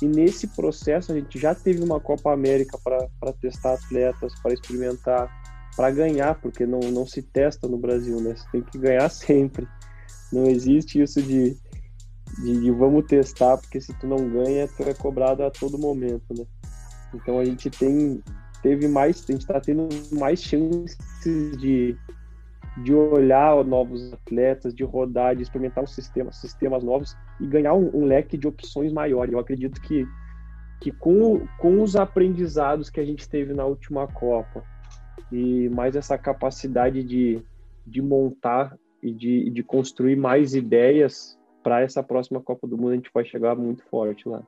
[0.00, 5.30] e nesse processo a gente já teve uma Copa América para testar atletas, para experimentar,
[5.76, 8.34] para ganhar, porque não, não se testa no Brasil, né?
[8.34, 9.68] Você tem que ganhar sempre.
[10.34, 11.56] Não existe isso de,
[12.42, 16.34] de, de vamos testar, porque se tu não ganha, tu é cobrado a todo momento,
[16.36, 16.44] né?
[17.14, 18.20] Então a gente tem
[18.64, 20.96] teve mais, a gente está tendo mais chances
[21.58, 21.94] de,
[22.82, 27.90] de olhar novos atletas, de rodar, de experimentar um sistema, sistemas novos e ganhar um,
[27.94, 29.28] um leque de opções maior.
[29.28, 30.08] Eu acredito que,
[30.80, 34.64] que com, com os aprendizados que a gente teve na última Copa
[35.30, 37.44] e mais essa capacidade de,
[37.86, 42.96] de montar e de, de construir mais ideias para essa próxima Copa do Mundo, a
[42.96, 44.42] gente vai chegar muito forte lá.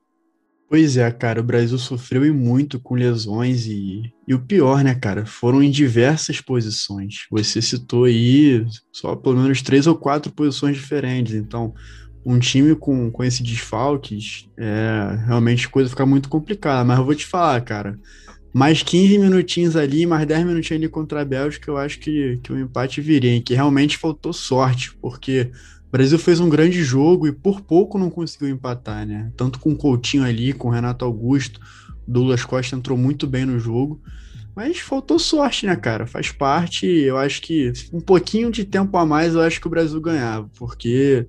[0.68, 4.96] Pois é, cara, o Brasil sofreu e muito com lesões e, e o pior, né,
[4.96, 7.26] cara, foram em diversas posições.
[7.30, 11.34] Você citou aí só pelo menos três ou quatro posições diferentes.
[11.34, 11.72] Então,
[12.24, 16.84] um time com, com esses desfalques, é, realmente a coisa fica muito complicada.
[16.84, 17.96] Mas eu vou te falar, cara,
[18.56, 22.50] mais 15 minutinhos ali, mais 10 minutinhos ali contra a Bélgica, eu acho que, que
[22.50, 23.42] o empate viria, hein?
[23.42, 25.50] que realmente faltou sorte, porque
[25.86, 29.30] o Brasil fez um grande jogo e por pouco não conseguiu empatar, né?
[29.36, 31.60] Tanto com o Coutinho ali, com o Renato Augusto,
[32.08, 34.00] Douglas Costa entrou muito bem no jogo.
[34.54, 36.06] Mas faltou sorte, né, cara?
[36.06, 36.86] Faz parte.
[36.86, 40.48] Eu acho que um pouquinho de tempo a mais, eu acho que o Brasil ganhava,
[40.58, 41.26] porque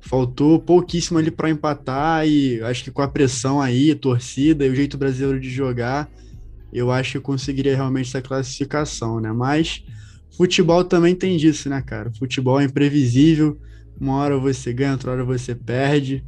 [0.00, 4.74] faltou pouquíssimo ali para empatar e acho que com a pressão aí, torcida e o
[4.74, 6.08] jeito brasileiro de jogar,
[6.74, 9.32] eu acho que conseguiria realmente essa classificação, né?
[9.32, 9.84] Mas
[10.36, 12.12] futebol também tem disso, né, cara?
[12.18, 13.58] Futebol é imprevisível.
[14.00, 16.24] Uma hora você ganha, outra hora você perde.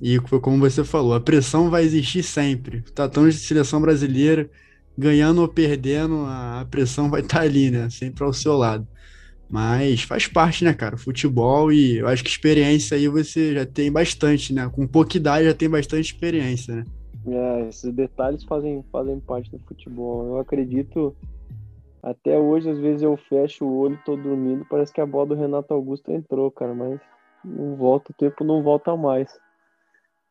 [0.00, 2.82] E como você falou, a pressão vai existir sempre.
[2.94, 4.48] Tratando de seleção brasileira,
[4.96, 7.90] ganhando ou perdendo, a pressão vai estar tá ali, né?
[7.90, 8.88] Sempre ao seu lado.
[9.50, 10.96] Mas faz parte, né, cara?
[10.96, 14.70] Futebol e eu acho que experiência aí você já tem bastante, né?
[14.72, 16.84] Com pouca idade já tem bastante experiência, né?
[17.26, 20.26] É, esses detalhes fazem, fazem parte do futebol.
[20.26, 21.14] Eu acredito,
[22.02, 25.34] até hoje, às vezes eu fecho o olho, tô dormindo, parece que a bola do
[25.34, 27.00] Renato Augusto entrou, cara, mas
[27.44, 29.38] não volta, o tempo não volta mais.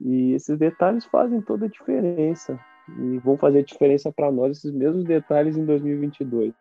[0.01, 2.59] E esses detalhes fazem toda a diferença.
[2.97, 6.53] E vão fazer diferença para nós esses mesmos detalhes em 2022.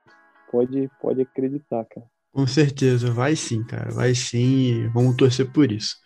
[0.51, 2.07] Pode, pode acreditar, cara.
[2.33, 5.97] Com certeza, vai sim, cara, vai sim vamos torcer por isso.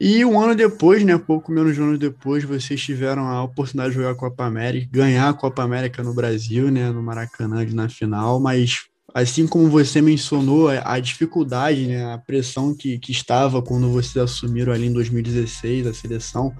[0.00, 3.90] E um ano depois, né, pouco menos de um ano depois, vocês tiveram a oportunidade
[3.90, 7.88] de jogar a Copa América, ganhar a Copa América no Brasil, né, no Maracanã na
[7.88, 13.90] final, mas assim como você mencionou, a dificuldade, né, a pressão que, que estava quando
[13.90, 16.54] vocês assumiram ali em 2016 a seleção,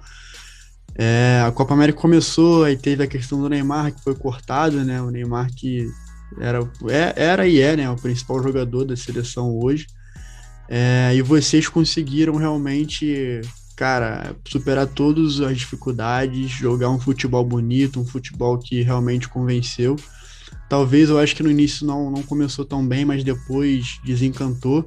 [0.95, 5.01] é, a Copa América começou, aí teve a questão do Neymar que foi cortado, né,
[5.01, 5.87] o Neymar que
[6.41, 6.59] era,
[6.89, 9.87] é, era e é, né, o principal jogador da seleção hoje,
[10.71, 13.41] é, e vocês conseguiram realmente,
[13.75, 19.95] cara, superar todas as dificuldades, jogar um futebol bonito, um futebol que realmente convenceu.
[20.69, 24.85] Talvez eu acho que no início não, não começou tão bem, mas depois desencantou.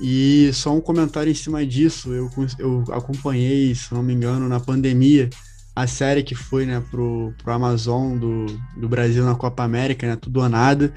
[0.00, 4.58] E só um comentário em cima disso, eu, eu acompanhei, se não me engano, na
[4.58, 5.28] pandemia,
[5.76, 8.46] a série que foi né, pro, pro Amazon do,
[8.78, 10.90] do Brasil na Copa América, né, tudo ou nada.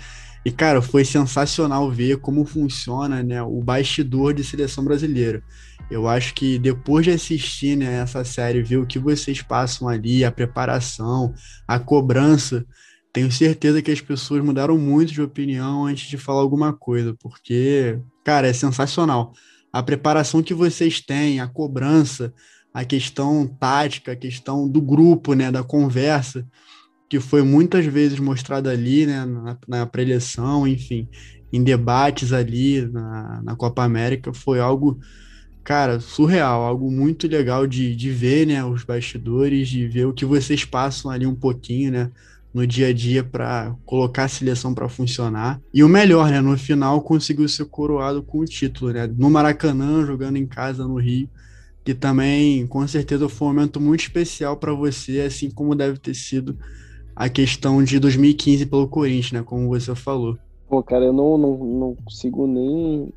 [0.45, 5.43] E, cara, foi sensacional ver como funciona né, o bastidor de seleção brasileira.
[5.89, 10.23] Eu acho que depois de assistir né, essa série, ver o que vocês passam ali,
[10.23, 11.33] a preparação,
[11.67, 12.63] a cobrança,
[13.11, 17.99] tenho certeza que as pessoas mudaram muito de opinião antes de falar alguma coisa, porque,
[18.23, 19.33] cara, é sensacional.
[19.73, 22.31] A preparação que vocês têm, a cobrança,
[22.71, 26.45] a questão tática, a questão do grupo, né, da conversa
[27.09, 31.07] que foi muitas vezes mostrado ali, né, na, na preleção, enfim,
[31.51, 34.99] em debates ali na, na Copa América, foi algo,
[35.63, 40.25] cara, surreal, algo muito legal de, de ver, né, os bastidores, de ver o que
[40.25, 42.11] vocês passam ali um pouquinho, né,
[42.53, 45.59] no dia a dia para colocar a seleção para funcionar.
[45.73, 50.05] E o melhor, né, no final conseguiu ser coroado com o título, né, no Maracanã,
[50.05, 51.29] jogando em casa no Rio,
[51.83, 56.15] que também, com certeza, foi um momento muito especial para você, assim como deve ter
[56.15, 56.57] sido
[57.15, 59.43] a questão de 2015 pelo Corinthians, né?
[59.43, 60.37] Como você falou.
[60.67, 63.13] Pô, cara, eu não, não, não consigo nem,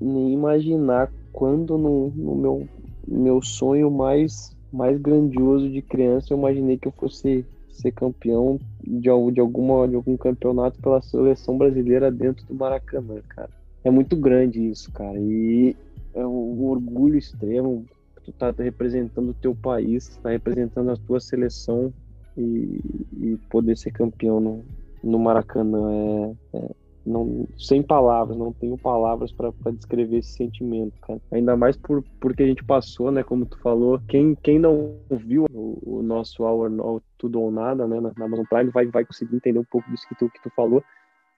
[0.00, 2.68] nem imaginar quando no, no meu,
[3.06, 9.00] meu sonho mais, mais grandioso de criança eu imaginei que eu fosse ser campeão de,
[9.00, 13.50] de, alguma, de algum campeonato pela seleção brasileira dentro do Maracanã, cara.
[13.84, 15.18] É muito grande isso, cara.
[15.18, 15.76] E
[16.14, 17.84] é um orgulho extremo.
[18.24, 21.92] Tu tá representando o teu país, tá representando a tua seleção
[22.36, 22.80] e,
[23.20, 24.64] e poder ser campeão no,
[25.02, 26.70] no Maracanã é, é,
[27.06, 31.20] não, sem palavras, não tenho palavras para descrever esse sentimento, cara.
[31.30, 33.22] Ainda mais por porque a gente passou, né?
[33.22, 37.86] Como tu falou, quem, quem não viu o, o nosso Hour no, Tudo ou Nada,
[37.86, 38.00] né?
[38.00, 40.50] Na, na Amazon Prime vai, vai conseguir entender um pouco disso que tu, que tu
[40.56, 40.82] falou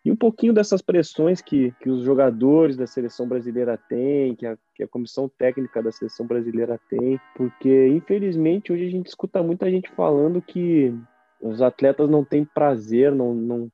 [0.09, 4.57] e um pouquinho dessas pressões que, que os jogadores da seleção brasileira têm, que a,
[4.75, 9.71] que a comissão técnica da seleção brasileira tem, porque infelizmente hoje a gente escuta muita
[9.71, 10.95] gente falando que
[11.43, 13.71] os atletas não têm prazer, não, não,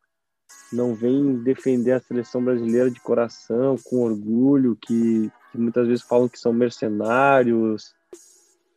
[0.72, 6.28] não vêm defender a seleção brasileira de coração, com orgulho, que, que muitas vezes falam
[6.28, 7.94] que são mercenários.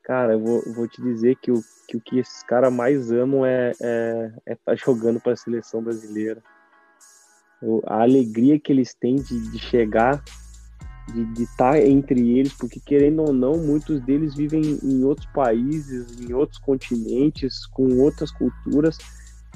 [0.04, 3.44] Cara, eu vou, vou te dizer que o, que o que esses caras mais amam
[3.44, 6.40] é estar é, é tá jogando para a seleção brasileira
[7.86, 10.24] a alegria que eles têm de, de chegar,
[11.14, 16.20] de estar tá entre eles, porque querendo ou não, muitos deles vivem em outros países,
[16.20, 18.98] em outros continentes, com outras culturas.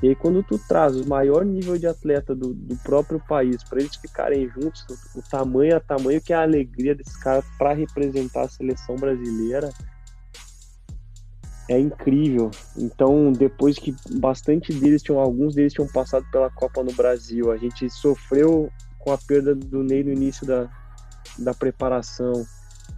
[0.02, 3.80] E aí, quando tu traz o maior nível de atleta do, do próprio país para
[3.80, 7.74] eles ficarem juntos, o, o tamanho a tamanho que é a alegria desses caras para
[7.74, 9.70] representar a seleção brasileira,
[11.70, 12.52] é incrível.
[12.78, 17.58] Então, depois que bastante deles tinham, alguns deles tinham passado pela Copa no Brasil, a
[17.58, 20.70] gente sofreu com a perda do Ney no início da,
[21.38, 22.46] da preparação.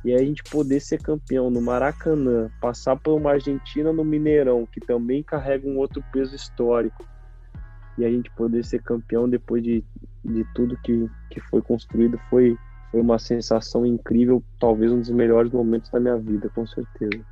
[0.03, 4.65] E aí a gente poder ser campeão no Maracanã, passar por uma Argentina no Mineirão,
[4.65, 7.05] que também carrega um outro peso histórico.
[7.97, 9.83] E a gente poder ser campeão depois de,
[10.25, 12.57] de tudo que, que foi construído foi,
[12.91, 17.23] foi uma sensação incrível, talvez um dos melhores momentos da minha vida, com certeza.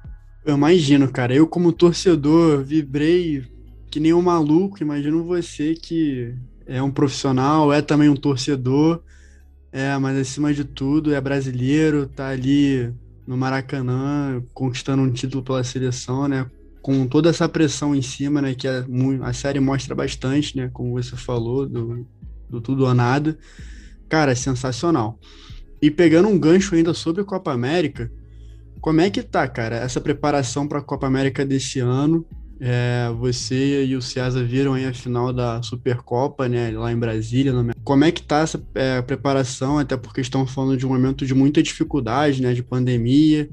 [0.44, 1.34] Eu imagino, cara.
[1.36, 3.44] Eu, como torcedor, vibrei
[3.92, 4.82] que nem um maluco.
[4.82, 6.34] Imagino você que
[6.66, 9.04] é um profissional, é também um torcedor,
[9.72, 12.92] é, mas acima de tudo é brasileiro, tá ali
[13.28, 16.50] no Maracanã conquistando um título pela seleção, né?
[16.82, 18.56] Com toda essa pressão em cima, né?
[18.56, 18.84] Que a,
[19.22, 20.70] a série mostra bastante, né?
[20.74, 22.08] Como você falou, do,
[22.50, 23.38] do tudo ou nada.
[24.10, 25.20] Cara, é sensacional.
[25.80, 28.12] E pegando um gancho ainda sobre a Copa América,
[28.82, 32.26] como é que tá, cara, essa preparação para a Copa América desse ano?
[32.60, 37.54] É, você e o César viram aí a final da Supercopa, né, lá em Brasília.
[37.84, 41.34] Como é que tá essa é, preparação, até porque estão falando de um momento de
[41.34, 43.50] muita dificuldade, né, de pandemia,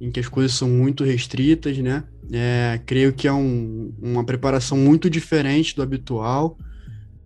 [0.00, 2.04] em que as coisas são muito restritas, né?
[2.32, 6.56] É, creio que é um, uma preparação muito diferente do habitual.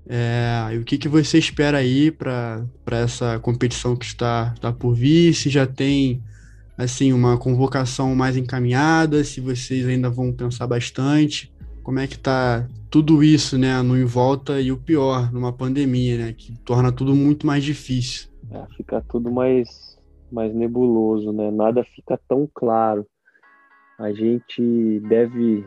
[0.08, 4.94] É, e o que, que você espera aí para essa competição que está, está por
[4.94, 5.34] vir?
[5.34, 6.22] Se já tem
[6.76, 11.52] assim uma convocação mais encaminhada, se vocês ainda vão pensar bastante,
[11.82, 16.18] como é que tá tudo isso, né, no em volta e o pior, numa pandemia,
[16.18, 18.28] né, que torna tudo muito mais difícil.
[18.50, 19.96] É, fica tudo mais
[20.30, 21.50] mais nebuloso, né?
[21.50, 23.06] Nada fica tão claro.
[23.98, 25.64] A gente deve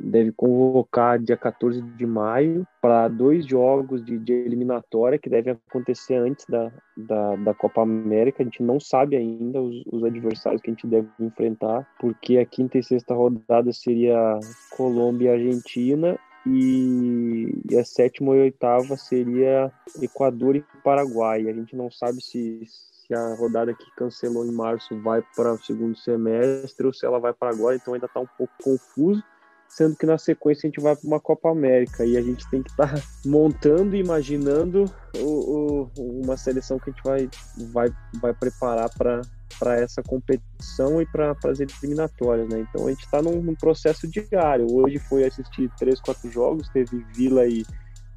[0.00, 6.14] deve convocar dia 14 de maio para dois jogos de, de, eliminatória que devem acontecer
[6.14, 8.42] antes da, da, da, Copa América.
[8.42, 12.46] A gente não sabe ainda os, os, adversários que a gente deve enfrentar, porque a
[12.46, 14.38] quinta e sexta rodada seria
[14.76, 16.18] Colômbia e Argentina.
[16.46, 19.70] E, e a sétima e oitava seria
[20.00, 21.46] Equador e Paraguai.
[21.46, 25.58] A gente não sabe se, se a rodada que cancelou em março vai para o
[25.58, 29.22] segundo semestre ou se ela vai para agora, então ainda está um pouco confuso
[29.70, 32.62] sendo que na sequência a gente vai para uma Copa América e a gente tem
[32.62, 34.84] que estar tá montando e imaginando
[35.16, 37.30] o, o, uma seleção que a gente vai,
[37.72, 37.88] vai,
[38.20, 39.22] vai preparar para
[39.58, 42.60] para essa competição e para as eliminatórias, né?
[42.60, 44.66] Então a gente está num, num, processo diário.
[44.70, 47.64] Hoje foi assistir três, quatro jogos, teve Vila e,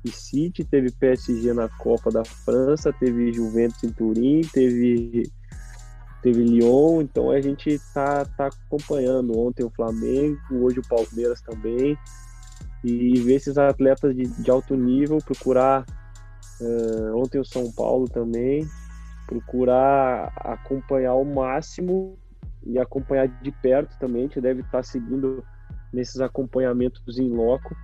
[0.05, 5.29] e City, teve PSG na Copa da França, teve Juventus em Turim, teve
[6.23, 9.37] teve Lyon, então a gente tá, tá acompanhando.
[9.37, 11.97] Ontem o Flamengo, hoje o Palmeiras também,
[12.83, 15.85] e ver esses atletas de, de alto nível, procurar
[16.61, 18.65] uh, ontem o São Paulo também,
[19.27, 22.17] procurar acompanhar o máximo
[22.65, 25.43] e acompanhar de perto também, a gente deve estar tá seguindo
[25.91, 27.75] nesses acompanhamentos em loco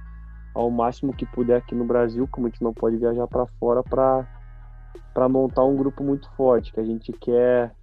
[0.56, 3.84] ao máximo que puder aqui no Brasil, como a gente não pode viajar para fora
[3.84, 7.74] para montar um grupo muito forte, que a gente quer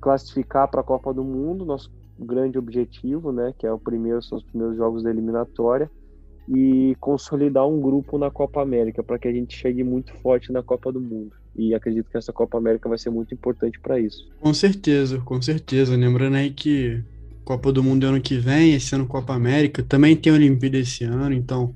[0.00, 4.38] classificar para a Copa do Mundo, nosso grande objetivo, né, que é o primeiro, são
[4.38, 5.90] os primeiros jogos da eliminatória,
[6.48, 10.62] e consolidar um grupo na Copa América para que a gente chegue muito forte na
[10.62, 11.32] Copa do Mundo.
[11.54, 14.28] E acredito que essa Copa América vai ser muito importante para isso.
[14.40, 15.96] Com certeza, com certeza.
[15.96, 17.02] Lembrando aí que
[17.44, 21.04] Copa do Mundo é ano que vem, esse ano Copa América, também tem Olimpíada esse
[21.04, 21.74] ano, então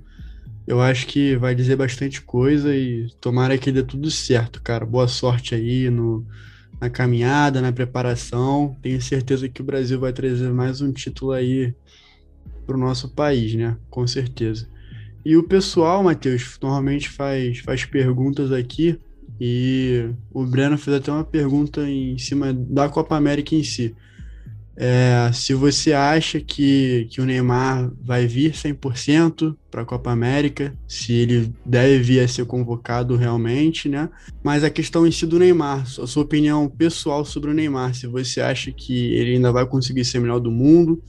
[0.66, 4.84] eu acho que vai dizer bastante coisa e tomara que dê tudo certo, cara.
[4.84, 6.26] Boa sorte aí no,
[6.84, 8.76] na caminhada, na preparação.
[8.82, 11.74] Tenho certeza que o Brasil vai trazer mais um título aí
[12.66, 13.76] para o nosso país, né?
[13.88, 14.68] Com certeza.
[15.24, 18.98] E o pessoal, Matheus, normalmente faz, faz perguntas aqui.
[19.40, 23.94] E o Breno fez até uma pergunta em cima da Copa América em si.
[24.76, 30.76] É, se você acha que, que o Neymar vai vir 100% para a Copa América,
[30.88, 34.08] se ele deve vir a ser convocado realmente, né?
[34.42, 38.06] Mas a questão em si do Neymar, a sua opinião pessoal sobre o Neymar, se
[38.06, 41.02] você acha que ele ainda vai conseguir ser melhor do mundo,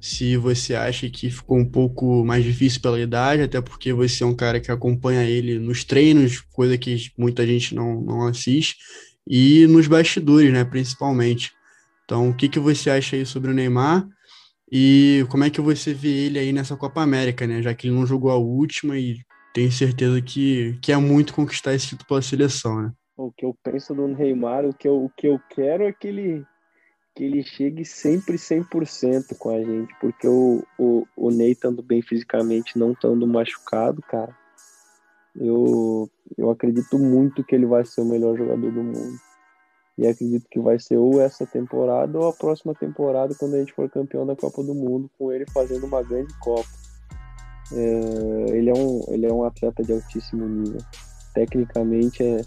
[0.00, 4.26] se você acha que ficou um pouco mais difícil pela idade, até porque você é
[4.26, 8.78] um cara que acompanha ele nos treinos, coisa que muita gente não, não assiste,
[9.24, 11.52] e nos bastidores, né, principalmente.
[12.04, 14.06] Então, o que, que você acha aí sobre o Neymar?
[14.70, 17.60] E como é que você vê ele aí nessa Copa América, né?
[17.62, 19.18] Já que ele não jogou a última e
[19.52, 22.92] tenho certeza que quer muito conquistar esse título pela seleção, né?
[23.16, 26.08] O que eu penso do Neymar, o que eu, o que eu quero é que
[26.08, 26.44] ele,
[27.14, 32.00] que ele chegue sempre 100% com a gente, porque o, o, o Ney estando bem
[32.00, 34.34] fisicamente, não estando machucado, cara,
[35.36, 39.18] eu, eu acredito muito que ele vai ser o melhor jogador do mundo.
[39.98, 43.74] E acredito que vai ser ou essa temporada ou a próxima temporada, quando a gente
[43.74, 46.68] for campeão da Copa do Mundo, com ele fazendo uma grande Copa.
[47.72, 50.80] É, ele, é um, ele é um atleta de altíssimo nível.
[51.34, 52.42] Tecnicamente, é,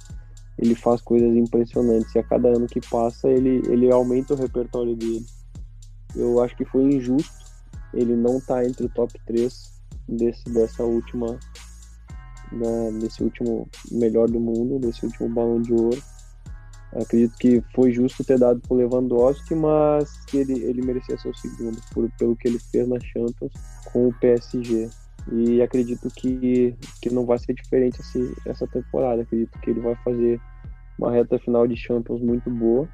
[0.58, 2.14] ele faz coisas impressionantes.
[2.16, 5.26] E a cada ano que passa, ele, ele aumenta o repertório dele.
[6.16, 7.46] Eu acho que foi injusto
[7.94, 9.72] ele não estar tá entre o top 3
[10.08, 11.40] desse, dessa última.
[12.52, 16.02] Da, desse último melhor do mundo, desse último balão de ouro
[16.94, 21.36] Acredito que foi justo ter dado pro Lewandowski, mas que ele, ele merecia ser o
[21.36, 23.52] segundo, por, pelo que ele fez na Champions
[23.92, 24.90] com o PSG.
[25.32, 29.24] E acredito que, que não vai ser diferente esse, essa temporada.
[29.24, 30.40] Acredito que ele vai fazer
[30.98, 32.88] uma reta final de Champions muito boa.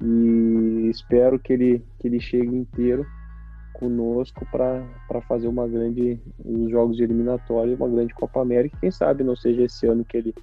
[0.00, 3.04] E espero que ele, que ele chegue inteiro
[3.74, 8.78] conosco para fazer uma grande os jogos de eliminatória, uma grande Copa América.
[8.80, 10.34] Quem sabe não seja esse ano que ele,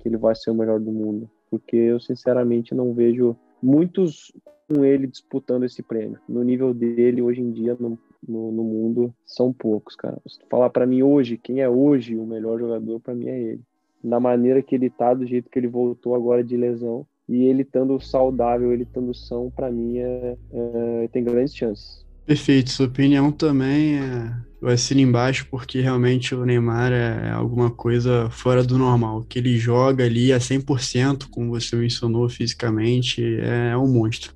[0.00, 4.32] que ele vai ser o melhor do mundo porque eu sinceramente não vejo muitos
[4.66, 6.18] com ele disputando esse prêmio.
[6.26, 10.16] No nível dele, hoje em dia, no, no, no mundo, são poucos, cara.
[10.26, 13.60] Se falar para mim hoje, quem é hoje o melhor jogador, para mim é ele.
[14.02, 17.60] Na maneira que ele tá, do jeito que ele voltou agora de lesão, e ele
[17.60, 22.02] estando saudável, ele estando são, para mim é, é, tem grandes chances.
[22.24, 28.30] Perfeito, sua opinião também é, eu assino embaixo porque realmente o Neymar é alguma coisa
[28.30, 29.24] fora do normal.
[29.28, 34.32] Que ele joga ali a 100%, como você mencionou fisicamente, é um monstro.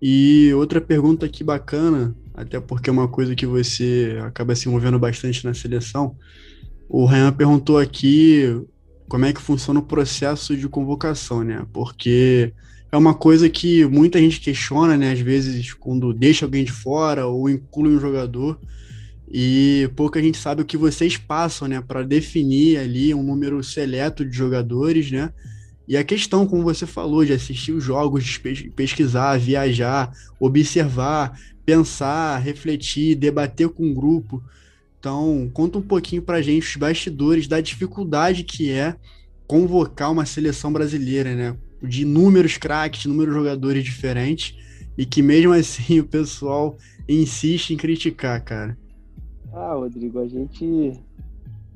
[0.00, 4.98] E outra pergunta aqui bacana, até porque é uma coisa que você acaba se movendo
[4.98, 6.16] bastante na seleção.
[6.88, 8.58] O Ryan perguntou aqui
[9.06, 11.66] como é que funciona o processo de convocação, né?
[11.74, 12.54] Porque
[12.90, 15.12] é uma coisa que muita gente questiona, né?
[15.12, 18.58] Às vezes, quando deixa alguém de fora ou inclui um jogador.
[19.32, 21.80] E pouca gente sabe o que vocês passam, né?
[21.80, 25.32] Para definir ali um número seleto de jogadores, né?
[25.88, 32.38] E a questão, como você falou, de assistir os jogos, de pesquisar, viajar, observar, pensar,
[32.38, 34.42] refletir, debater com o grupo.
[34.98, 38.94] Então, conta um pouquinho para gente os bastidores da dificuldade que é
[39.46, 41.56] convocar uma seleção brasileira, né?
[41.82, 44.54] de inúmeros craques, inúmeros jogadores diferentes,
[44.96, 46.76] e que mesmo assim o pessoal
[47.08, 48.78] insiste em criticar, cara.
[49.52, 50.98] Ah, Rodrigo, a gente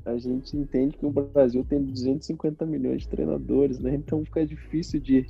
[0.07, 3.93] a gente entende que o Brasil tem 250 milhões de treinadores, né?
[3.95, 5.27] Então fica difícil de,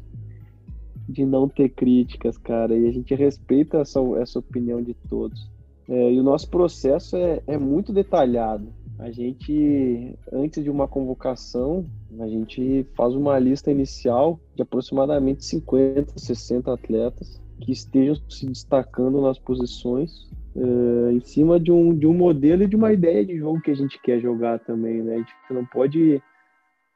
[1.09, 2.77] de não ter críticas, cara.
[2.77, 5.49] E a gente respeita essa, essa opinião de todos.
[5.89, 8.67] É, e o nosso processo é, é muito detalhado.
[8.99, 11.85] A gente, antes de uma convocação,
[12.19, 19.21] a gente faz uma lista inicial de aproximadamente 50, 60 atletas que estejam se destacando
[19.21, 20.27] nas posições
[20.57, 23.71] uh, em cima de um, de um modelo e de uma ideia de jogo que
[23.71, 25.15] a gente quer jogar também, né?
[25.15, 26.21] A gente não pode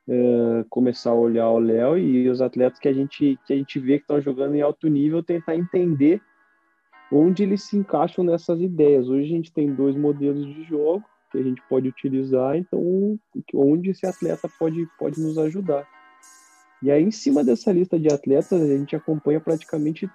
[0.07, 3.79] uh, começar a olhar o Léo e os atletas que a gente, que a gente
[3.79, 6.19] vê que estão jogando em alto nível tentar entender
[7.11, 9.07] onde eles se encaixam nessas ideias.
[9.07, 13.17] Hoje a gente tem dois modelos de jogo que a gente pode utilizar, então
[13.53, 15.87] onde esse atleta pode, pode nos ajudar.
[16.83, 20.09] E aí, em cima dessa lista de atletas, a gente acompanha praticamente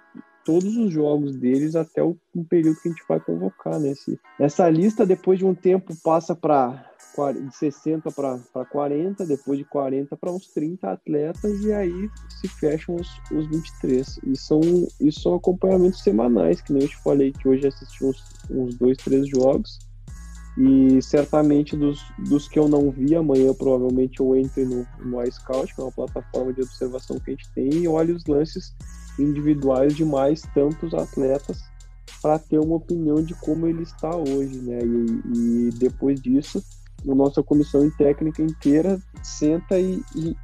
[0.47, 2.17] todos os jogos deles até o
[2.49, 3.77] período que a gente vai convocar.
[3.81, 3.89] Né?
[3.89, 6.85] Esse, essa lista, depois de um tempo, passa para
[7.33, 12.95] de 60 para 40, depois de 40 para uns 30 atletas, e aí se fecham
[12.95, 14.19] os, os 23.
[14.25, 14.61] E são,
[15.01, 18.95] e são acompanhamentos semanais, que nem eu te falei, que hoje assisti uns, uns dois,
[18.97, 19.79] três jogos.
[20.57, 25.75] E certamente dos, dos que eu não vi, amanhã provavelmente eu entre no, no iScout,
[25.75, 28.73] que é uma plataforma de observação que a gente tem, e olho os lances
[29.19, 31.63] individuais de mais tantos atletas
[32.21, 34.79] para ter uma opinião de como ele está hoje, né?
[34.83, 36.63] E, e depois disso,
[37.07, 40.35] a nossa comissão técnica inteira senta e, e,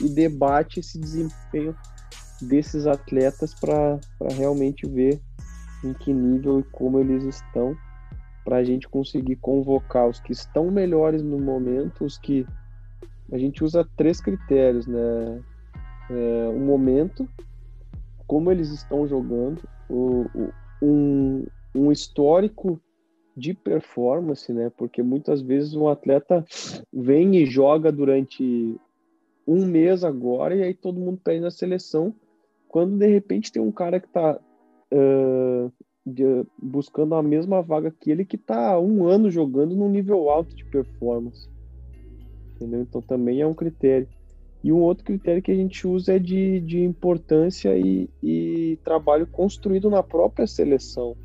[0.00, 1.74] e debate esse desempenho
[2.40, 3.98] desses atletas para
[4.30, 5.20] realmente ver
[5.84, 7.76] em que nível e como eles estão
[8.44, 12.46] para a gente conseguir convocar os que estão melhores no momento, os que
[13.32, 15.40] a gente usa três critérios, né?
[16.10, 17.28] É, o momento,
[18.30, 22.80] como eles estão jogando, o, o, um, um histórico
[23.36, 24.70] de performance, né?
[24.76, 26.44] Porque muitas vezes um atleta
[26.92, 28.76] vem e joga durante
[29.44, 32.14] um mês agora e aí todo mundo pede na seleção,
[32.68, 35.72] quando de repente tem um cara que está uh,
[36.06, 40.54] de, buscando a mesma vaga que ele que há um ano jogando num nível alto
[40.54, 41.48] de performance.
[42.54, 42.82] Entendeu?
[42.82, 44.06] Então também é um critério.
[44.62, 49.26] E um outro critério que a gente usa é de, de importância e, e trabalho
[49.26, 51.16] construído na própria seleção.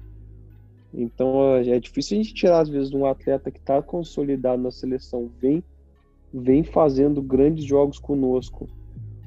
[0.93, 5.29] Então é difícil a gente tirar, às vezes, um atleta que está consolidado na seleção,
[5.41, 5.61] vem,
[6.33, 8.69] vem fazendo grandes jogos conosco,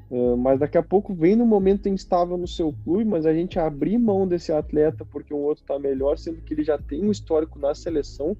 [0.09, 3.59] Uh, mas daqui a pouco vem no momento instável no seu clube, mas a gente
[3.59, 7.11] abrir mão desse atleta porque um outro está melhor, sendo que ele já tem um
[7.11, 8.35] histórico na seleção,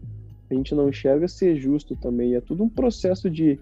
[0.49, 2.33] a gente não enxerga ser justo também.
[2.33, 3.59] É tudo um processo de,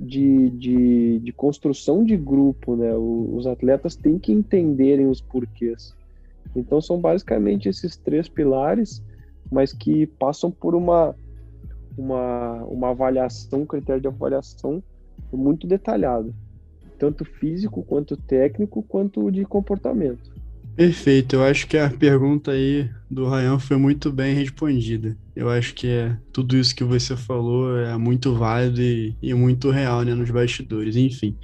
[0.00, 2.94] de, de, de construção de grupo, né?
[2.94, 5.94] O, os atletas têm que entenderem os porquês.
[6.54, 9.02] Então são basicamente esses três pilares,
[9.50, 11.14] mas que passam por uma,
[11.96, 14.82] uma, uma avaliação, um critério de avaliação
[15.32, 16.34] muito detalhado
[16.98, 20.37] tanto físico quanto técnico, quanto de comportamento.
[20.78, 25.18] Perfeito, eu acho que a pergunta aí do Ryan foi muito bem respondida.
[25.34, 29.72] Eu acho que é, tudo isso que você falou é muito válido e, e muito
[29.72, 31.36] real né, nos bastidores, enfim.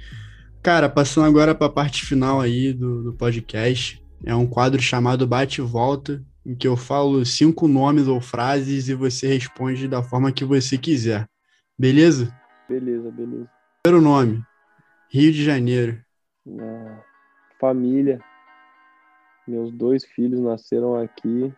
[0.63, 5.27] Cara, passando agora para a parte final aí do, do podcast, é um quadro chamado
[5.27, 10.01] Bate e Volta, em que eu falo cinco nomes ou frases e você responde da
[10.01, 11.27] forma que você quiser.
[11.77, 12.33] Beleza?
[12.69, 13.49] Beleza, beleza.
[13.83, 14.41] Primeiro nome,
[15.11, 15.99] Rio de Janeiro.
[16.47, 16.97] É,
[17.59, 18.17] família.
[19.47, 21.53] Meus dois filhos nasceram aqui.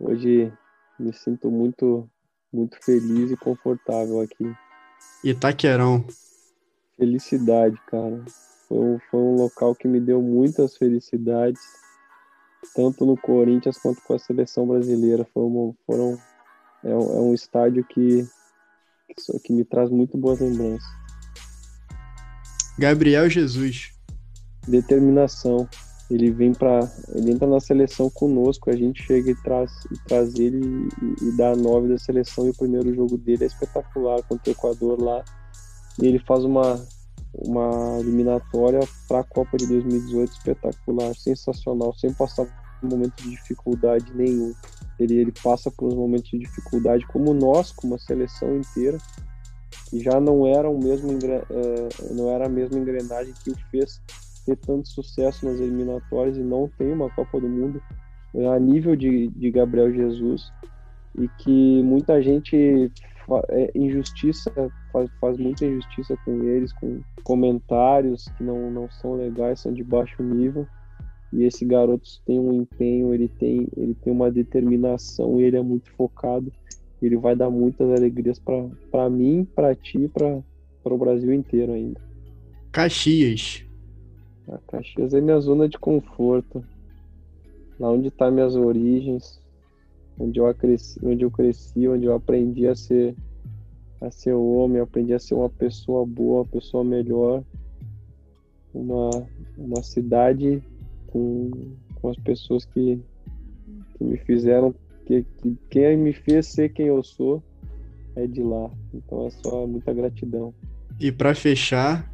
[0.00, 0.52] Hoje
[0.98, 2.08] me sinto muito,
[2.52, 4.50] muito feliz e confortável aqui.
[5.22, 6.06] Itaquerão.
[6.96, 8.24] Felicidade, cara.
[8.66, 11.60] Foi um, foi um local que me deu muitas felicidades,
[12.74, 15.26] tanto no Corinthians quanto com a seleção brasileira.
[15.34, 16.18] Foram, foram
[16.82, 18.26] é, um, é um estádio que,
[19.06, 20.88] que, que me traz muito boas lembranças.
[22.78, 23.92] Gabriel Jesus.
[24.66, 25.68] Determinação.
[26.10, 30.34] Ele vem para, ele entra na seleção conosco, a gente chega e traz, e traz
[30.36, 34.22] ele e, e dá a nove da seleção e o primeiro jogo dele é espetacular
[34.22, 35.24] contra o Equador lá.
[36.00, 36.80] E ele faz uma
[37.38, 43.30] uma eliminatória para a Copa de 2018 espetacular, sensacional, sem passar por um momento de
[43.30, 44.54] dificuldade nenhum.
[44.98, 48.98] Ele, ele passa por uns momentos de dificuldade, como nós, como a seleção inteira,
[49.90, 54.00] que já não era, o mesmo, é, não era a mesma engrenagem que o fez
[54.46, 57.82] ter tanto sucesso nas eliminatórias e não tem uma Copa do Mundo
[58.34, 60.52] é, a nível de, de Gabriel Jesus
[61.18, 62.90] e que muita gente
[63.48, 64.52] é, injustiça
[64.92, 69.82] faz, faz muita injustiça com eles, com comentários que não, não são legais, são de
[69.82, 70.66] baixo nível.
[71.32, 75.90] E esse garoto tem um empenho, ele tem, ele tem uma determinação ele é muito
[75.92, 76.52] focado.
[77.02, 78.40] Ele vai dar muitas alegrias
[78.90, 80.42] para mim, para ti para
[80.84, 82.00] o Brasil inteiro ainda.
[82.72, 83.65] Caxias.
[84.48, 86.64] A Caxias é minha zona de conforto.
[87.78, 89.40] Lá onde tá minhas origens,
[90.18, 93.14] onde eu cresci, onde eu cresci, onde eu aprendi a ser
[94.00, 97.42] a ser homem, aprendi a ser uma pessoa boa, uma pessoa melhor,
[98.74, 99.10] uma,
[99.56, 100.62] uma cidade
[101.06, 101.50] com,
[101.94, 103.00] com as pessoas que,
[103.96, 104.74] que me fizeram,
[105.06, 107.42] que, que quem me fez ser quem eu sou
[108.14, 108.70] é de lá.
[108.92, 110.54] Então é só muita gratidão.
[111.00, 112.10] E para fechar,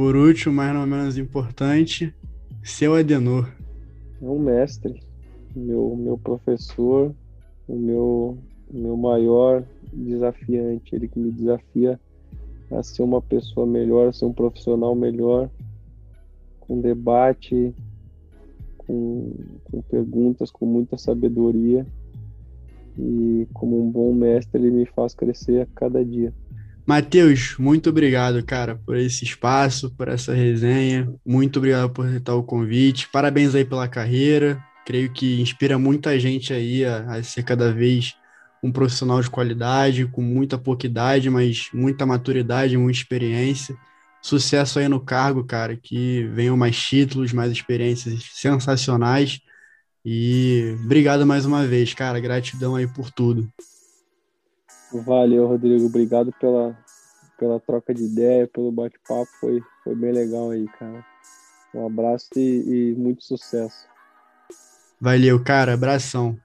[0.00, 2.14] por último, mas não menos importante,
[2.64, 3.46] seu Adenor.
[4.22, 4.98] É um mestre,
[5.54, 7.14] meu, meu professor,
[7.68, 8.38] o meu,
[8.72, 12.00] meu maior desafiante, ele que me desafia
[12.70, 15.50] a ser uma pessoa melhor, a ser um profissional melhor,
[16.60, 17.74] com debate,
[18.78, 19.34] com,
[19.64, 21.86] com perguntas, com muita sabedoria.
[22.98, 26.32] E como um bom mestre, ele me faz crescer a cada dia.
[26.90, 31.08] Matheus, muito obrigado, cara, por esse espaço, por essa resenha.
[31.24, 33.08] Muito obrigado por aceitar o convite.
[33.12, 34.60] Parabéns aí pela carreira.
[34.84, 38.16] Creio que inspira muita gente aí a, a ser cada vez
[38.60, 43.76] um profissional de qualidade, com muita pouca idade, mas muita maturidade, muita experiência.
[44.20, 49.38] Sucesso aí no cargo, cara, que venham mais títulos, mais experiências sensacionais.
[50.04, 52.18] E obrigado mais uma vez, cara.
[52.18, 53.48] Gratidão aí por tudo.
[54.92, 55.86] Valeu, Rodrigo.
[55.86, 56.76] Obrigado pela,
[57.38, 59.30] pela troca de ideia, pelo bate-papo.
[59.40, 61.04] Foi, foi bem legal aí, cara.
[61.74, 63.88] Um abraço e, e muito sucesso.
[65.00, 65.74] Valeu, cara.
[65.74, 66.40] Abração.